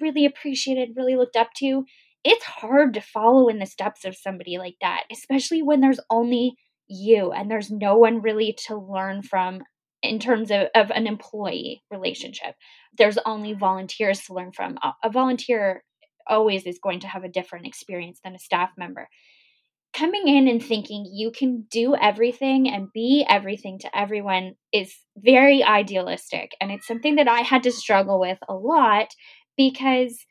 really 0.00 0.26
appreciated 0.26 0.96
really 0.96 1.16
looked 1.16 1.36
up 1.36 1.48
to. 1.56 1.84
It's 2.24 2.44
hard 2.44 2.94
to 2.94 3.00
follow 3.00 3.48
in 3.48 3.58
the 3.58 3.66
steps 3.66 4.04
of 4.04 4.16
somebody 4.16 4.58
like 4.58 4.76
that 4.80 5.04
especially 5.10 5.62
when 5.62 5.80
there's 5.80 6.00
only 6.10 6.56
you 6.88 7.32
and 7.32 7.50
there's 7.50 7.70
no 7.70 7.96
one 7.96 8.20
really 8.20 8.56
to 8.66 8.76
learn 8.76 9.22
from 9.22 9.62
in 10.02 10.18
terms 10.18 10.50
of, 10.50 10.68
of 10.74 10.90
an 10.90 11.06
employee 11.06 11.82
relationship. 11.90 12.54
There's 12.98 13.18
only 13.24 13.54
volunteers 13.54 14.20
to 14.22 14.34
learn 14.34 14.52
from. 14.52 14.76
A, 14.82 14.92
a 15.04 15.10
volunteer 15.10 15.84
always 16.26 16.66
is 16.66 16.78
going 16.82 17.00
to 17.00 17.08
have 17.08 17.24
a 17.24 17.28
different 17.28 17.66
experience 17.66 18.20
than 18.22 18.34
a 18.34 18.38
staff 18.38 18.70
member 18.76 19.08
coming 19.92 20.26
in 20.26 20.48
and 20.48 20.62
thinking 20.62 21.06
you 21.12 21.30
can 21.30 21.66
do 21.70 21.94
everything 21.94 22.68
and 22.68 22.92
be 22.92 23.26
everything 23.28 23.78
to 23.78 23.98
everyone 23.98 24.54
is 24.72 24.94
very 25.16 25.62
idealistic. 25.62 26.52
And 26.60 26.70
it's 26.70 26.86
something 26.86 27.16
that 27.16 27.28
I 27.28 27.40
had 27.40 27.62
to 27.64 27.72
struggle 27.72 28.18
with 28.18 28.38
a 28.48 28.54
lot 28.54 29.08
because 29.56 30.24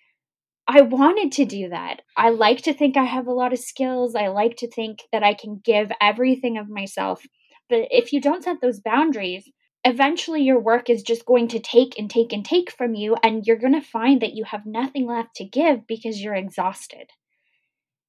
I 0.68 0.82
wanted 0.82 1.32
to 1.34 1.46
do 1.46 1.70
that. 1.70 2.02
I 2.18 2.30
like 2.30 2.64
to 2.64 2.74
think 2.74 2.98
I 2.98 3.04
have 3.04 3.28
a 3.28 3.34
lot 3.34 3.54
of 3.54 3.60
skills. 3.60 4.16
I 4.16 4.28
like 4.28 4.58
to 4.58 4.70
think 4.70 5.00
that 5.12 5.24
I 5.24 5.34
can 5.34 5.62
give 5.64 5.92
everything 6.02 6.58
of 6.58 6.70
myself. 6.70 7.24
But 7.70 7.88
if 7.92 8.14
you 8.14 8.20
don't 8.20 8.44
set 8.44 8.58
those 8.62 8.80
boundaries, 8.80 9.50
eventually 9.84 10.44
your 10.44 10.60
work 10.60 10.90
is 10.90 11.04
just 11.04 11.26
going 11.26 11.48
to 11.50 11.60
take 11.60 11.98
and 11.98 12.10
take 12.10 12.34
and 12.34 12.46
take 12.46 12.72
from 12.72 12.94
you. 12.94 13.16
And 13.24 13.46
you're 13.46 13.58
going 13.58 13.80
to 13.80 13.82
find 13.82 14.22
that 14.22 14.34
you 14.36 14.44
have 14.46 14.66
nothing 14.66 15.08
left 15.08 15.36
to 15.36 15.46
give 15.46 15.88
because 15.88 16.22
you're 16.22 16.36
exhausted. 16.36 17.10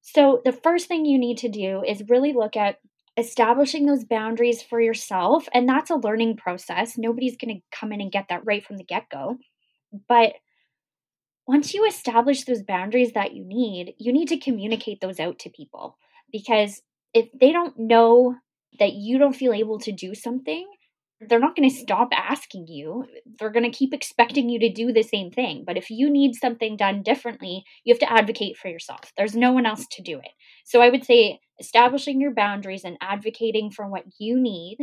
So, 0.01 0.41
the 0.43 0.51
first 0.51 0.87
thing 0.87 1.05
you 1.05 1.17
need 1.17 1.37
to 1.39 1.49
do 1.49 1.81
is 1.87 2.03
really 2.09 2.33
look 2.33 2.57
at 2.57 2.77
establishing 3.15 3.85
those 3.85 4.03
boundaries 4.03 4.61
for 4.61 4.81
yourself. 4.81 5.47
And 5.53 5.69
that's 5.69 5.91
a 5.91 5.95
learning 5.95 6.37
process. 6.37 6.97
Nobody's 6.97 7.37
going 7.37 7.55
to 7.55 7.77
come 7.77 7.91
in 7.93 8.01
and 8.01 8.11
get 8.11 8.25
that 8.29 8.45
right 8.45 8.65
from 8.65 8.77
the 8.77 8.83
get 8.83 9.09
go. 9.09 9.37
But 10.09 10.33
once 11.47 11.73
you 11.73 11.85
establish 11.85 12.43
those 12.43 12.63
boundaries 12.63 13.13
that 13.13 13.33
you 13.33 13.43
need, 13.45 13.93
you 13.97 14.11
need 14.11 14.29
to 14.29 14.37
communicate 14.37 15.01
those 15.01 15.19
out 15.19 15.39
to 15.39 15.49
people 15.49 15.97
because 16.31 16.81
if 17.13 17.27
they 17.39 17.51
don't 17.51 17.77
know 17.77 18.35
that 18.79 18.93
you 18.93 19.17
don't 19.17 19.35
feel 19.35 19.53
able 19.53 19.79
to 19.79 19.91
do 19.91 20.15
something, 20.15 20.65
they're 21.27 21.39
not 21.39 21.55
going 21.55 21.69
to 21.69 21.75
stop 21.75 22.09
asking 22.13 22.67
you. 22.67 23.05
They're 23.39 23.51
going 23.51 23.69
to 23.69 23.77
keep 23.77 23.93
expecting 23.93 24.49
you 24.49 24.59
to 24.59 24.71
do 24.71 24.91
the 24.91 25.03
same 25.03 25.31
thing. 25.31 25.63
But 25.65 25.77
if 25.77 25.89
you 25.89 26.09
need 26.09 26.35
something 26.35 26.77
done 26.77 27.03
differently, 27.03 27.63
you 27.83 27.93
have 27.93 27.99
to 27.99 28.11
advocate 28.11 28.57
for 28.57 28.67
yourself. 28.67 29.11
There's 29.17 29.35
no 29.35 29.51
one 29.51 29.65
else 29.65 29.85
to 29.91 30.01
do 30.01 30.17
it. 30.17 30.31
So 30.65 30.81
I 30.81 30.89
would 30.89 31.05
say 31.05 31.39
establishing 31.59 32.19
your 32.19 32.33
boundaries 32.33 32.83
and 32.83 32.97
advocating 33.01 33.71
for 33.71 33.87
what 33.87 34.03
you 34.19 34.39
need, 34.39 34.77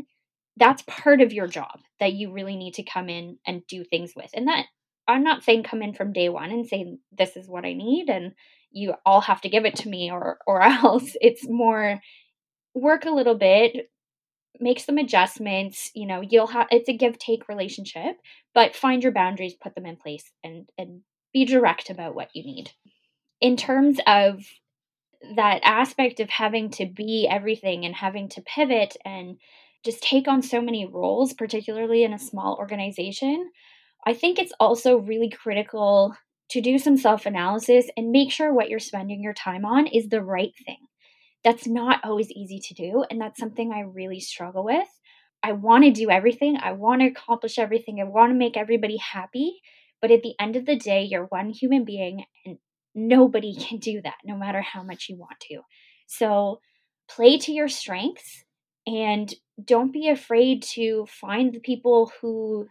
that's 0.56 0.82
part 0.86 1.20
of 1.20 1.32
your 1.32 1.46
job 1.46 1.80
that 2.00 2.12
you 2.12 2.32
really 2.32 2.56
need 2.56 2.74
to 2.74 2.82
come 2.82 3.08
in 3.08 3.38
and 3.46 3.66
do 3.66 3.84
things 3.84 4.12
with. 4.16 4.30
And 4.34 4.48
that 4.48 4.66
I'm 5.08 5.24
not 5.24 5.42
saying 5.42 5.64
come 5.64 5.82
in 5.82 5.94
from 5.94 6.12
day 6.12 6.28
one 6.28 6.50
and 6.50 6.66
say 6.66 6.96
this 7.16 7.36
is 7.36 7.48
what 7.48 7.64
I 7.64 7.72
need 7.72 8.08
and 8.08 8.32
you 8.70 8.94
all 9.04 9.20
have 9.22 9.40
to 9.40 9.48
give 9.48 9.64
it 9.64 9.76
to 9.76 9.88
me 9.88 10.10
or 10.10 10.38
or 10.46 10.62
else. 10.62 11.16
It's 11.20 11.46
more 11.48 12.00
work 12.74 13.04
a 13.04 13.10
little 13.10 13.36
bit, 13.36 13.90
make 14.60 14.80
some 14.80 14.98
adjustments 14.98 15.90
you 15.94 16.06
know 16.06 16.20
you'll 16.20 16.46
have 16.46 16.66
it's 16.70 16.88
a 16.88 16.96
give 16.96 17.18
take 17.18 17.48
relationship 17.48 18.16
but 18.54 18.76
find 18.76 19.02
your 19.02 19.12
boundaries 19.12 19.54
put 19.54 19.74
them 19.74 19.86
in 19.86 19.96
place 19.96 20.30
and 20.44 20.68
and 20.76 21.02
be 21.32 21.44
direct 21.44 21.90
about 21.90 22.14
what 22.14 22.30
you 22.34 22.44
need. 22.44 22.70
In 23.40 23.56
terms 23.56 23.98
of 24.06 24.44
that 25.36 25.60
aspect 25.64 26.20
of 26.20 26.30
having 26.30 26.70
to 26.70 26.86
be 26.86 27.28
everything 27.30 27.84
and 27.84 27.94
having 27.94 28.28
to 28.30 28.42
pivot 28.42 28.96
and 29.04 29.36
just 29.84 30.02
take 30.02 30.28
on 30.28 30.42
so 30.42 30.60
many 30.60 30.86
roles 30.86 31.34
particularly 31.34 32.04
in 32.04 32.14
a 32.14 32.18
small 32.18 32.56
organization 32.58 33.50
i 34.06 34.14
think 34.14 34.38
it's 34.38 34.52
also 34.58 34.96
really 34.96 35.28
critical 35.28 36.16
to 36.48 36.62
do 36.62 36.78
some 36.78 36.96
self 36.96 37.26
analysis 37.26 37.84
and 37.98 38.10
make 38.10 38.32
sure 38.32 38.54
what 38.54 38.70
you're 38.70 38.78
spending 38.78 39.22
your 39.22 39.34
time 39.34 39.66
on 39.66 39.86
is 39.86 40.08
the 40.08 40.22
right 40.22 40.52
thing 40.64 40.78
that's 41.44 41.66
not 41.66 42.00
always 42.04 42.30
easy 42.30 42.60
to 42.60 42.74
do. 42.74 43.04
And 43.10 43.20
that's 43.20 43.40
something 43.40 43.72
I 43.72 43.80
really 43.80 44.20
struggle 44.20 44.64
with. 44.64 44.88
I 45.42 45.52
want 45.52 45.84
to 45.84 45.90
do 45.90 46.10
everything, 46.10 46.58
I 46.62 46.72
want 46.72 47.00
to 47.00 47.06
accomplish 47.06 47.58
everything, 47.58 47.98
I 47.98 48.04
want 48.04 48.30
to 48.30 48.38
make 48.38 48.56
everybody 48.56 48.98
happy. 48.98 49.60
But 50.02 50.10
at 50.10 50.22
the 50.22 50.34
end 50.38 50.56
of 50.56 50.66
the 50.66 50.76
day, 50.76 51.04
you're 51.04 51.26
one 51.26 51.50
human 51.50 51.84
being 51.84 52.24
and 52.44 52.58
nobody 52.94 53.54
can 53.58 53.78
do 53.78 54.00
that, 54.02 54.16
no 54.24 54.36
matter 54.36 54.60
how 54.60 54.82
much 54.82 55.06
you 55.08 55.16
want 55.16 55.40
to. 55.48 55.60
So 56.06 56.60
play 57.08 57.38
to 57.38 57.52
your 57.52 57.68
strengths 57.68 58.44
and 58.86 59.32
don't 59.62 59.92
be 59.92 60.08
afraid 60.08 60.62
to 60.62 61.06
find 61.06 61.52
the 61.52 61.60
people 61.60 62.12
who 62.20 62.66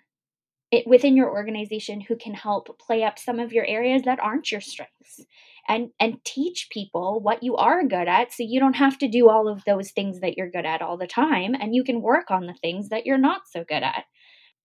it, 0.71 0.86
within 0.86 1.15
your 1.15 1.32
organization 1.32 1.99
who 1.99 2.15
can 2.15 2.34
help 2.34 2.77
play 2.79 3.03
up 3.03 3.17
some 3.17 3.39
of 3.39 3.51
your 3.51 3.65
areas 3.65 4.03
that 4.03 4.19
aren't 4.19 4.51
your 4.51 4.62
strengths 4.62 5.25
and 5.69 5.91
and 5.99 6.17
teach 6.25 6.67
people 6.71 7.21
what 7.21 7.43
you 7.43 7.55
are 7.55 7.86
good 7.88 8.08
at 8.08 8.34
so 8.34 8.43
you 8.43 8.60
don't 8.60 8.75
have 8.75 8.97
to 8.97 9.08
do 9.08 9.29
all 9.29 9.47
of 9.47 9.63
those 9.65 9.91
things 9.91 10.19
that 10.19 10.36
you're 10.36 10.49
good 10.49 10.65
at 10.65 10.82
all 10.82 10.97
the 10.97 11.08
time 11.08 11.53
and 11.53 11.75
you 11.75 11.84
can 11.84 12.01
work 12.01 12.32
on 12.32 12.47
the 12.47 12.55
things 12.62 12.89
that 12.89 13.05
you're 13.05 13.17
not 13.17 13.41
so 13.49 13.63
good 13.63 13.84
at. 13.84 14.03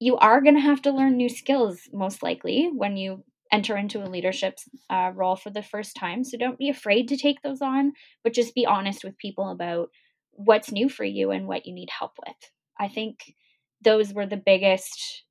You 0.01 0.17
are 0.17 0.41
going 0.41 0.57
to 0.57 0.61
have 0.61 0.83
to 0.83 0.91
learn 0.91 1.17
new 1.17 1.29
skills 1.29 1.83
most 1.93 2.23
likely 2.23 2.71
when 2.75 2.97
you 2.97 3.23
enter 3.53 3.77
into 3.77 4.03
a 4.03 4.09
leadership 4.09 4.59
uh, 4.91 5.13
role 5.15 5.37
for 5.37 5.51
the 5.51 5.63
first 5.63 5.95
time 5.95 6.25
so 6.25 6.37
don't 6.37 6.59
be 6.59 6.69
afraid 6.69 7.07
to 7.07 7.17
take 7.17 7.41
those 7.43 7.61
on 7.61 7.93
but 8.25 8.33
just 8.33 8.55
be 8.55 8.67
honest 8.67 9.05
with 9.05 9.17
people 9.19 9.51
about 9.51 9.91
what's 10.37 10.73
new 10.73 10.89
for 10.89 11.05
you 11.05 11.31
and 11.31 11.47
what 11.47 11.67
you 11.67 11.73
need 11.73 11.91
help 11.91 12.13
with. 12.27 12.37
I 12.79 12.89
think 12.89 13.35
those 13.83 14.13
were 14.13 14.27
the 14.27 14.43
biggest 14.45 15.25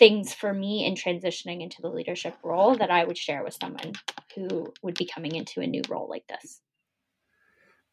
things 0.00 0.32
for 0.32 0.52
me 0.52 0.84
in 0.84 0.94
transitioning 0.94 1.62
into 1.62 1.80
the 1.82 1.90
leadership 1.90 2.34
role 2.42 2.74
that 2.74 2.90
I 2.90 3.04
would 3.04 3.18
share 3.18 3.44
with 3.44 3.56
someone 3.60 3.92
who 4.34 4.72
would 4.82 4.96
be 4.96 5.04
coming 5.04 5.36
into 5.36 5.60
a 5.60 5.66
new 5.66 5.82
role 5.88 6.08
like 6.08 6.26
this? 6.26 6.60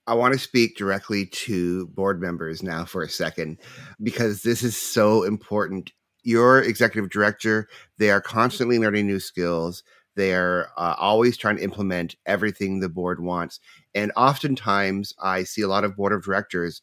I 0.08 0.14
want 0.14 0.34
to 0.34 0.40
speak 0.40 0.78
directly 0.78 1.26
to 1.26 1.88
board 1.88 2.22
members 2.22 2.64
now 2.64 2.86
for 2.86 3.04
a 3.04 3.10
second 3.10 3.58
because 4.02 4.42
this 4.42 4.64
is 4.64 4.78
so 4.78 5.24
important. 5.24 5.92
Your 6.24 6.62
executive 6.62 7.12
director, 7.12 7.68
they 7.98 8.10
are 8.10 8.22
constantly 8.22 8.80
learning 8.80 9.06
new 9.06 9.20
skills. 9.20 9.84
They 10.16 10.34
are 10.34 10.70
uh, 10.78 10.96
always 10.98 11.36
trying 11.36 11.58
to 11.58 11.64
implement 11.64 12.16
everything 12.26 12.80
the 12.80 12.90
board 12.90 13.22
wants. 13.22 13.60
And 13.94 14.14
oftentimes, 14.16 15.14
I 15.22 15.44
see 15.44 15.62
a 15.62 15.68
lot 15.68 15.84
of 15.84 15.98
board 15.98 16.14
of 16.14 16.24
directors 16.24 16.82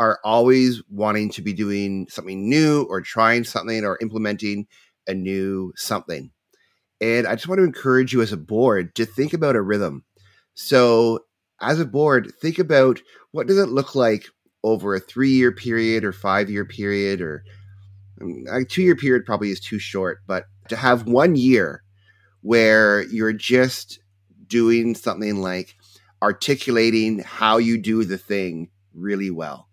are 0.00 0.18
always 0.24 0.82
wanting 0.88 1.30
to 1.30 1.42
be 1.42 1.52
doing 1.52 2.08
something 2.08 2.48
new 2.48 2.86
or 2.88 3.02
trying 3.02 3.44
something 3.44 3.84
or 3.84 3.98
implementing 4.00 4.66
a 5.06 5.12
new 5.14 5.72
something. 5.76 6.30
And 7.02 7.26
I 7.26 7.34
just 7.34 7.48
want 7.48 7.58
to 7.58 7.64
encourage 7.64 8.12
you 8.12 8.22
as 8.22 8.32
a 8.32 8.38
board 8.38 8.94
to 8.94 9.04
think 9.04 9.34
about 9.34 9.56
a 9.56 9.62
rhythm. 9.62 10.04
So, 10.54 11.20
as 11.60 11.78
a 11.78 11.84
board, 11.84 12.32
think 12.40 12.58
about 12.58 13.00
what 13.32 13.46
does 13.46 13.58
it 13.58 13.68
look 13.68 13.94
like 13.94 14.24
over 14.64 14.94
a 14.94 15.00
three 15.00 15.30
year 15.30 15.52
period 15.52 16.02
or 16.02 16.12
five 16.12 16.48
year 16.50 16.64
period 16.64 17.20
or 17.20 17.44
a 18.50 18.64
two 18.64 18.82
year 18.82 18.96
period 18.96 19.26
probably 19.26 19.50
is 19.50 19.60
too 19.60 19.78
short, 19.78 20.20
but 20.26 20.46
to 20.68 20.76
have 20.76 21.06
one 21.06 21.36
year 21.36 21.82
where 22.40 23.02
you're 23.08 23.34
just 23.34 24.00
doing 24.46 24.94
something 24.94 25.42
like 25.42 25.76
articulating 26.22 27.18
how 27.18 27.58
you 27.58 27.76
do 27.76 28.04
the 28.04 28.18
thing 28.18 28.70
really 28.94 29.30
well. 29.30 29.69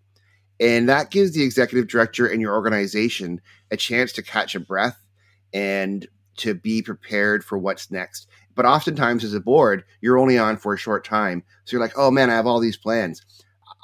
And 0.60 0.88
that 0.88 1.10
gives 1.10 1.32
the 1.32 1.42
executive 1.42 1.88
director 1.88 2.26
and 2.26 2.40
your 2.40 2.54
organization 2.54 3.40
a 3.70 3.76
chance 3.76 4.12
to 4.12 4.22
catch 4.22 4.54
a 4.54 4.60
breath 4.60 5.04
and 5.52 6.06
to 6.38 6.54
be 6.54 6.82
prepared 6.82 7.44
for 7.44 7.58
what's 7.58 7.90
next. 7.90 8.28
But 8.54 8.66
oftentimes, 8.66 9.22
as 9.22 9.34
a 9.34 9.40
board, 9.40 9.84
you're 10.00 10.18
only 10.18 10.38
on 10.38 10.56
for 10.56 10.74
a 10.74 10.78
short 10.78 11.04
time. 11.04 11.44
So 11.64 11.76
you're 11.76 11.80
like, 11.80 11.96
oh 11.96 12.10
man, 12.10 12.30
I 12.30 12.34
have 12.34 12.46
all 12.46 12.60
these 12.60 12.76
plans. 12.76 13.24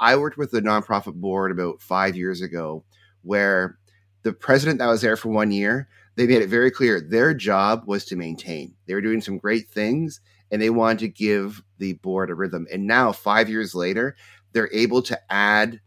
I 0.01 0.17
worked 0.17 0.37
with 0.37 0.53
a 0.55 0.61
nonprofit 0.61 1.15
board 1.15 1.53
about 1.53 1.81
five 1.81 2.17
years 2.17 2.41
ago 2.41 2.85
where 3.23 3.79
the 4.23 4.33
president 4.33 4.81
that 4.81 4.89
was 4.89 5.03
there 5.03 5.17
for 5.17 5.29
one 5.29 5.53
year, 5.53 5.89
they 6.17 6.27
made 6.27 6.43
it 6.43 6.49
very 6.49 6.71
clear 6.71 7.01
their 7.01 7.35
job 7.35 7.85
was 7.87 8.05
to 8.07 8.17
maintain. 8.17 8.75
They 8.87 8.95
were 8.95 9.01
doing 9.01 9.21
some 9.21 9.39
great 9.39 9.69
things 9.69 10.21
and 10.51 10.61
they 10.61 10.71
wanted 10.71 10.99
to 11.01 11.09
give 11.09 11.63
the 11.79 11.95
board 11.95 12.31
a 12.31 12.35
rhythm. 12.35 12.67
And 12.73 12.87
now, 12.87 13.13
five 13.13 13.49
years 13.49 13.75
later, 13.75 14.17
they're 14.53 14.73
able 14.73 15.03
to 15.03 15.19
add 15.31 15.81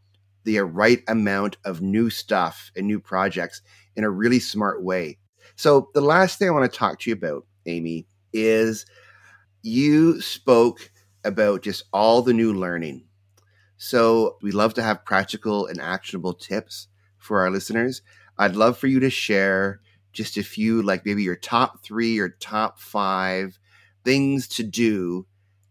the 0.48 0.60
right 0.62 1.04
amount 1.10 1.58
of 1.66 1.82
new 1.82 2.10
stuff 2.10 2.72
and 2.74 2.88
new 2.88 3.02
projects 3.02 3.62
in 3.98 4.06
a 4.06 4.10
really 4.10 4.40
smart 4.40 4.82
way. 4.82 5.18
So, 5.58 5.90
the 5.94 6.00
last 6.00 6.40
thing 6.40 6.48
I 6.48 6.52
want 6.52 6.72
to 6.72 6.78
talk 6.78 7.00
to 7.02 7.10
you 7.10 7.16
about, 7.16 7.46
Amy, 7.66 8.08
is 8.32 8.86
you 9.62 10.22
spoke 10.22 10.90
about 11.26 11.64
just 11.64 11.84
all 11.92 12.22
the 12.22 12.34
new 12.34 12.54
learning. 12.54 13.04
So, 13.76 14.38
we 14.42 14.52
love 14.52 14.74
to 14.76 14.84
have 14.84 15.04
practical 15.04 15.68
and 15.68 15.82
actionable 15.82 16.34
tips 16.34 16.88
for 17.18 17.42
our 17.42 17.52
listeners. 17.52 18.02
I'd 18.38 18.56
love 18.56 18.78
for 18.78 18.88
you 18.88 19.02
to 19.02 19.10
share 19.10 19.82
just 20.14 20.38
a 20.38 20.44
few, 20.44 20.82
like 20.82 21.06
maybe 21.06 21.24
your 21.24 21.36
top 21.36 21.84
three 21.84 22.20
or 22.20 22.30
top 22.30 22.80
five 22.80 23.60
things 24.06 24.48
to 24.48 24.64
do 24.64 25.28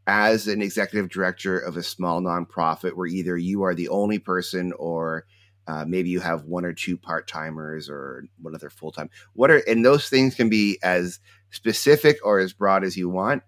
as 0.07 0.47
an 0.47 0.63
executive 0.63 1.11
director 1.11 1.59
of 1.59 1.77
a 1.77 1.83
small 1.83 2.21
nonprofit 2.21 2.95
where 2.95 3.07
either 3.07 3.37
you 3.37 3.63
are 3.63 3.75
the 3.75 3.89
only 3.89 4.19
person 4.19 4.73
or 4.79 5.27
uh, 5.69 5.85
maybe 5.87 6.09
you 6.09 6.21
have 6.21 6.45
one 6.45 6.65
or 6.65 6.73
two 6.73 6.97
part 6.97 7.27
timers 7.27 7.91
or 7.91 8.25
one 8.41 8.55
other 8.55 8.71
full 8.71 8.93
time. 8.93 9.11
What 9.33 9.51
are 9.51 9.59
and 9.67 9.85
those 9.85 10.09
things 10.09 10.37
can 10.37 10.49
be 10.49 10.79
as 10.83 11.19
specific 11.51 12.19
or 12.25 12.39
as 12.39 12.53
broad 12.53 12.85
as 12.85 12.97
you 12.97 13.09
want. 13.09 13.43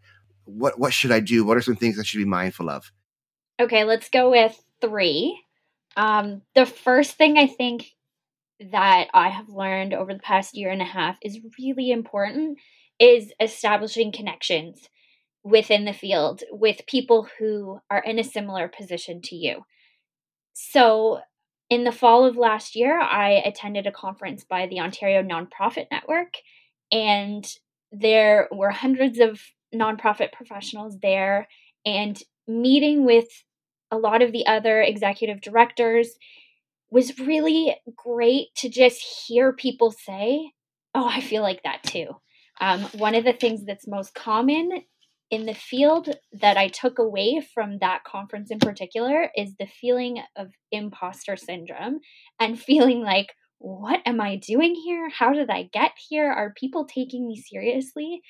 What 0.44 0.78
what 0.78 0.92
should 0.92 1.12
I 1.12 1.20
do? 1.20 1.44
What 1.44 1.56
are 1.56 1.62
some 1.62 1.76
things 1.76 1.98
I 1.98 2.02
should 2.02 2.18
be 2.18 2.24
mindful 2.24 2.70
of? 2.70 2.90
Okay, 3.60 3.84
let's 3.84 4.08
go 4.08 4.30
with 4.30 4.60
three. 4.80 5.40
Um, 5.96 6.42
the 6.54 6.66
first 6.66 7.16
thing 7.16 7.38
I 7.38 7.46
think 7.46 7.92
that 8.72 9.08
I 9.14 9.28
have 9.28 9.48
learned 9.48 9.94
over 9.94 10.12
the 10.12 10.20
past 10.20 10.56
year 10.56 10.70
and 10.70 10.82
a 10.82 10.86
half 10.86 11.18
is 11.22 11.38
really 11.58 11.90
important 11.90 12.58
is 12.98 13.32
establishing 13.40 14.10
connections 14.10 14.88
within 15.48 15.86
the 15.86 15.92
field 15.94 16.42
with 16.50 16.86
people 16.86 17.26
who 17.38 17.80
are 17.90 18.02
in 18.02 18.18
a 18.18 18.24
similar 18.24 18.68
position 18.68 19.22
to 19.22 19.34
you. 19.34 19.64
So, 20.52 21.20
in 21.70 21.84
the 21.84 21.92
fall 21.92 22.24
of 22.24 22.36
last 22.36 22.76
year, 22.76 22.98
I 23.00 23.30
attended 23.44 23.86
a 23.86 23.92
conference 23.92 24.44
by 24.44 24.66
the 24.66 24.80
Ontario 24.80 25.22
Nonprofit 25.22 25.86
Network, 25.90 26.34
and 26.92 27.46
there 27.92 28.48
were 28.52 28.70
hundreds 28.70 29.18
of 29.18 29.40
nonprofit 29.74 30.32
professionals 30.32 30.98
there, 31.00 31.48
and 31.84 32.20
meeting 32.46 33.04
with 33.04 33.28
a 33.90 33.96
lot 33.96 34.22
of 34.22 34.32
the 34.32 34.46
other 34.46 34.82
executive 34.82 35.40
directors 35.40 36.18
was 36.90 37.18
really 37.18 37.74
great 37.96 38.54
to 38.56 38.68
just 38.68 39.00
hear 39.26 39.52
people 39.52 39.90
say, 39.90 40.52
Oh, 40.94 41.06
I 41.06 41.20
feel 41.20 41.42
like 41.42 41.62
that 41.62 41.82
too. 41.84 42.08
Um, 42.60 42.80
one 42.96 43.14
of 43.14 43.24
the 43.24 43.32
things 43.32 43.64
that's 43.64 43.86
most 43.86 44.14
common 44.14 44.82
in 45.30 45.46
the 45.46 45.54
field 45.54 46.08
that 46.32 46.56
I 46.56 46.68
took 46.68 46.98
away 46.98 47.46
from 47.54 47.78
that 47.78 48.04
conference 48.04 48.50
in 48.50 48.58
particular 48.58 49.30
is 49.36 49.54
the 49.58 49.66
feeling 49.66 50.22
of 50.36 50.48
imposter 50.72 51.36
syndrome 51.36 52.00
and 52.40 52.60
feeling 52.60 53.02
like, 53.02 53.34
what 53.58 54.00
am 54.06 54.20
I 54.20 54.36
doing 54.36 54.74
here? 54.74 55.08
How 55.10 55.32
did 55.32 55.50
I 55.50 55.68
get 55.72 55.92
here? 56.08 56.30
Are 56.30 56.54
people 56.56 56.86
taking 56.86 57.26
me 57.26 57.36
seriously? 57.36 58.22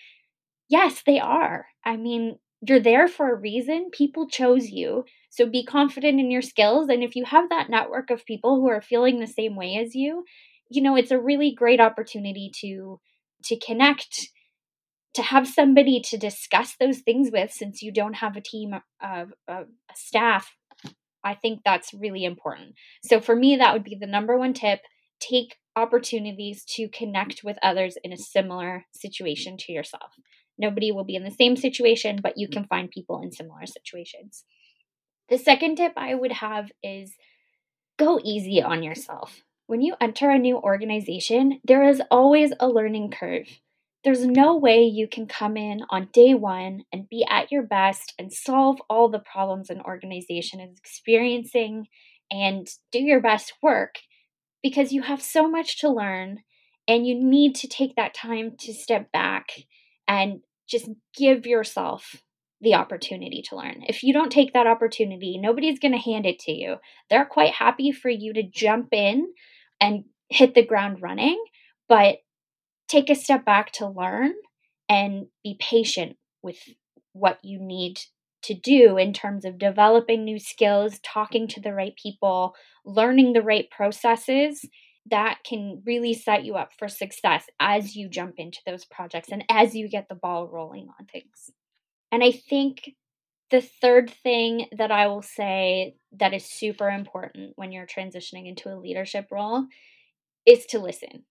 Yes, 0.68 1.02
they 1.06 1.20
are. 1.20 1.66
I 1.84 1.96
mean, 1.96 2.38
you're 2.66 2.80
there 2.80 3.06
for 3.08 3.30
a 3.30 3.38
reason. 3.38 3.90
People 3.92 4.28
chose 4.28 4.70
you. 4.70 5.04
So 5.30 5.46
be 5.46 5.64
confident 5.64 6.18
in 6.18 6.30
your 6.30 6.42
skills. 6.42 6.88
And 6.88 7.02
if 7.02 7.14
you 7.14 7.24
have 7.24 7.48
that 7.50 7.70
network 7.70 8.10
of 8.10 8.24
people 8.24 8.56
who 8.56 8.68
are 8.68 8.80
feeling 8.80 9.20
the 9.20 9.26
same 9.26 9.54
way 9.54 9.76
as 9.76 9.94
you, 9.94 10.24
you 10.70 10.82
know, 10.82 10.96
it's 10.96 11.10
a 11.10 11.20
really 11.20 11.54
great 11.54 11.80
opportunity 11.80 12.50
to 12.60 13.00
to 13.44 13.56
connect 13.58 14.30
to 15.18 15.22
have 15.24 15.48
somebody 15.48 15.98
to 15.98 16.16
discuss 16.16 16.76
those 16.78 17.00
things 17.00 17.30
with 17.32 17.52
since 17.52 17.82
you 17.82 17.92
don't 17.92 18.14
have 18.14 18.36
a 18.36 18.40
team 18.40 18.72
of, 19.02 19.32
of 19.48 19.66
staff 19.96 20.54
i 21.24 21.34
think 21.34 21.58
that's 21.64 21.92
really 21.92 22.24
important. 22.24 22.76
So 23.02 23.20
for 23.20 23.34
me 23.34 23.56
that 23.56 23.72
would 23.72 23.82
be 23.82 23.96
the 24.00 24.06
number 24.06 24.38
one 24.38 24.54
tip 24.54 24.80
take 25.18 25.56
opportunities 25.74 26.64
to 26.76 26.88
connect 26.88 27.42
with 27.42 27.58
others 27.64 27.96
in 28.04 28.12
a 28.12 28.16
similar 28.16 28.84
situation 28.92 29.56
to 29.58 29.72
yourself. 29.72 30.12
Nobody 30.56 30.92
will 30.92 31.02
be 31.02 31.16
in 31.16 31.24
the 31.24 31.32
same 31.32 31.56
situation 31.56 32.20
but 32.22 32.38
you 32.38 32.48
can 32.48 32.64
find 32.66 32.88
people 32.88 33.20
in 33.20 33.32
similar 33.32 33.66
situations. 33.66 34.44
The 35.28 35.38
second 35.38 35.78
tip 35.78 35.94
i 35.96 36.14
would 36.14 36.32
have 36.32 36.70
is 36.80 37.16
go 37.98 38.20
easy 38.22 38.62
on 38.62 38.84
yourself. 38.84 39.42
When 39.66 39.82
you 39.82 39.96
enter 40.00 40.30
a 40.30 40.38
new 40.38 40.58
organization 40.58 41.60
there 41.64 41.82
is 41.82 42.00
always 42.08 42.52
a 42.60 42.68
learning 42.68 43.10
curve 43.10 43.48
there's 44.04 44.24
no 44.24 44.56
way 44.56 44.82
you 44.82 45.08
can 45.08 45.26
come 45.26 45.56
in 45.56 45.80
on 45.90 46.08
day 46.12 46.34
one 46.34 46.84
and 46.92 47.08
be 47.08 47.26
at 47.28 47.50
your 47.50 47.62
best 47.62 48.14
and 48.18 48.32
solve 48.32 48.78
all 48.88 49.08
the 49.08 49.18
problems 49.18 49.70
an 49.70 49.80
organization 49.80 50.60
is 50.60 50.78
experiencing 50.78 51.86
and 52.30 52.68
do 52.92 53.00
your 53.00 53.20
best 53.20 53.54
work 53.62 53.96
because 54.62 54.92
you 54.92 55.02
have 55.02 55.22
so 55.22 55.48
much 55.48 55.80
to 55.80 55.90
learn 55.90 56.38
and 56.86 57.06
you 57.06 57.14
need 57.14 57.54
to 57.56 57.68
take 57.68 57.96
that 57.96 58.14
time 58.14 58.52
to 58.58 58.72
step 58.72 59.10
back 59.12 59.50
and 60.06 60.40
just 60.68 60.88
give 61.16 61.46
yourself 61.46 62.22
the 62.60 62.74
opportunity 62.74 63.42
to 63.48 63.56
learn. 63.56 63.84
If 63.86 64.02
you 64.02 64.12
don't 64.12 64.32
take 64.32 64.52
that 64.52 64.66
opportunity, 64.66 65.38
nobody's 65.38 65.78
going 65.78 65.92
to 65.92 65.98
hand 65.98 66.26
it 66.26 66.40
to 66.40 66.52
you. 66.52 66.76
They're 67.08 67.24
quite 67.24 67.52
happy 67.52 67.92
for 67.92 68.08
you 68.08 68.32
to 68.32 68.42
jump 68.42 68.88
in 68.92 69.28
and 69.80 70.04
hit 70.28 70.54
the 70.54 70.66
ground 70.66 71.00
running, 71.00 71.42
but 71.88 72.18
take 72.88 73.10
a 73.10 73.14
step 73.14 73.44
back 73.44 73.72
to 73.72 73.86
learn 73.86 74.32
and 74.88 75.26
be 75.44 75.56
patient 75.60 76.16
with 76.42 76.58
what 77.12 77.38
you 77.42 77.58
need 77.60 78.00
to 78.42 78.54
do 78.54 78.96
in 78.96 79.12
terms 79.12 79.44
of 79.44 79.58
developing 79.58 80.24
new 80.24 80.38
skills, 80.38 81.00
talking 81.04 81.48
to 81.48 81.60
the 81.60 81.74
right 81.74 81.94
people, 82.00 82.54
learning 82.84 83.32
the 83.32 83.42
right 83.42 83.68
processes 83.70 84.64
that 85.10 85.38
can 85.44 85.82
really 85.86 86.14
set 86.14 86.44
you 86.44 86.54
up 86.54 86.70
for 86.78 86.88
success 86.88 87.44
as 87.60 87.96
you 87.96 88.08
jump 88.08 88.34
into 88.38 88.60
those 88.66 88.84
projects 88.84 89.28
and 89.30 89.44
as 89.50 89.74
you 89.74 89.88
get 89.88 90.08
the 90.08 90.14
ball 90.14 90.46
rolling 90.46 90.88
on 90.98 91.06
things. 91.06 91.50
And 92.12 92.22
I 92.22 92.32
think 92.32 92.94
the 93.50 93.60
third 93.62 94.10
thing 94.10 94.66
that 94.76 94.90
I 94.90 95.06
will 95.06 95.22
say 95.22 95.94
that 96.12 96.34
is 96.34 96.44
super 96.44 96.88
important 96.90 97.52
when 97.56 97.72
you're 97.72 97.86
transitioning 97.86 98.46
into 98.46 98.68
a 98.72 98.76
leadership 98.76 99.28
role 99.30 99.66
is 100.46 100.66
to 100.66 100.78
listen. 100.78 101.24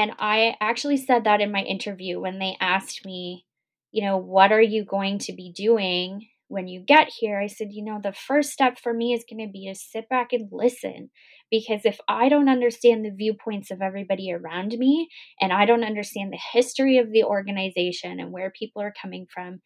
And 0.00 0.12
I 0.18 0.56
actually 0.62 0.96
said 0.96 1.24
that 1.24 1.42
in 1.42 1.52
my 1.52 1.60
interview 1.60 2.18
when 2.18 2.38
they 2.38 2.56
asked 2.58 3.04
me, 3.04 3.44
you 3.92 4.02
know, 4.02 4.16
what 4.16 4.50
are 4.50 4.62
you 4.62 4.82
going 4.82 5.18
to 5.18 5.34
be 5.34 5.52
doing 5.54 6.26
when 6.48 6.68
you 6.68 6.80
get 6.80 7.08
here? 7.08 7.38
I 7.38 7.48
said, 7.48 7.68
you 7.72 7.84
know, 7.84 8.00
the 8.02 8.14
first 8.14 8.50
step 8.50 8.78
for 8.78 8.94
me 8.94 9.12
is 9.12 9.26
going 9.28 9.46
to 9.46 9.52
be 9.52 9.68
to 9.68 9.78
sit 9.78 10.08
back 10.08 10.32
and 10.32 10.48
listen. 10.50 11.10
Because 11.50 11.82
if 11.84 12.00
I 12.08 12.30
don't 12.30 12.48
understand 12.48 13.04
the 13.04 13.10
viewpoints 13.14 13.70
of 13.70 13.82
everybody 13.82 14.32
around 14.32 14.70
me 14.78 15.10
and 15.38 15.52
I 15.52 15.66
don't 15.66 15.84
understand 15.84 16.32
the 16.32 16.40
history 16.54 16.96
of 16.96 17.12
the 17.12 17.24
organization 17.24 18.20
and 18.20 18.32
where 18.32 18.50
people 18.58 18.80
are 18.80 18.94
coming 19.02 19.26
from, 19.30 19.60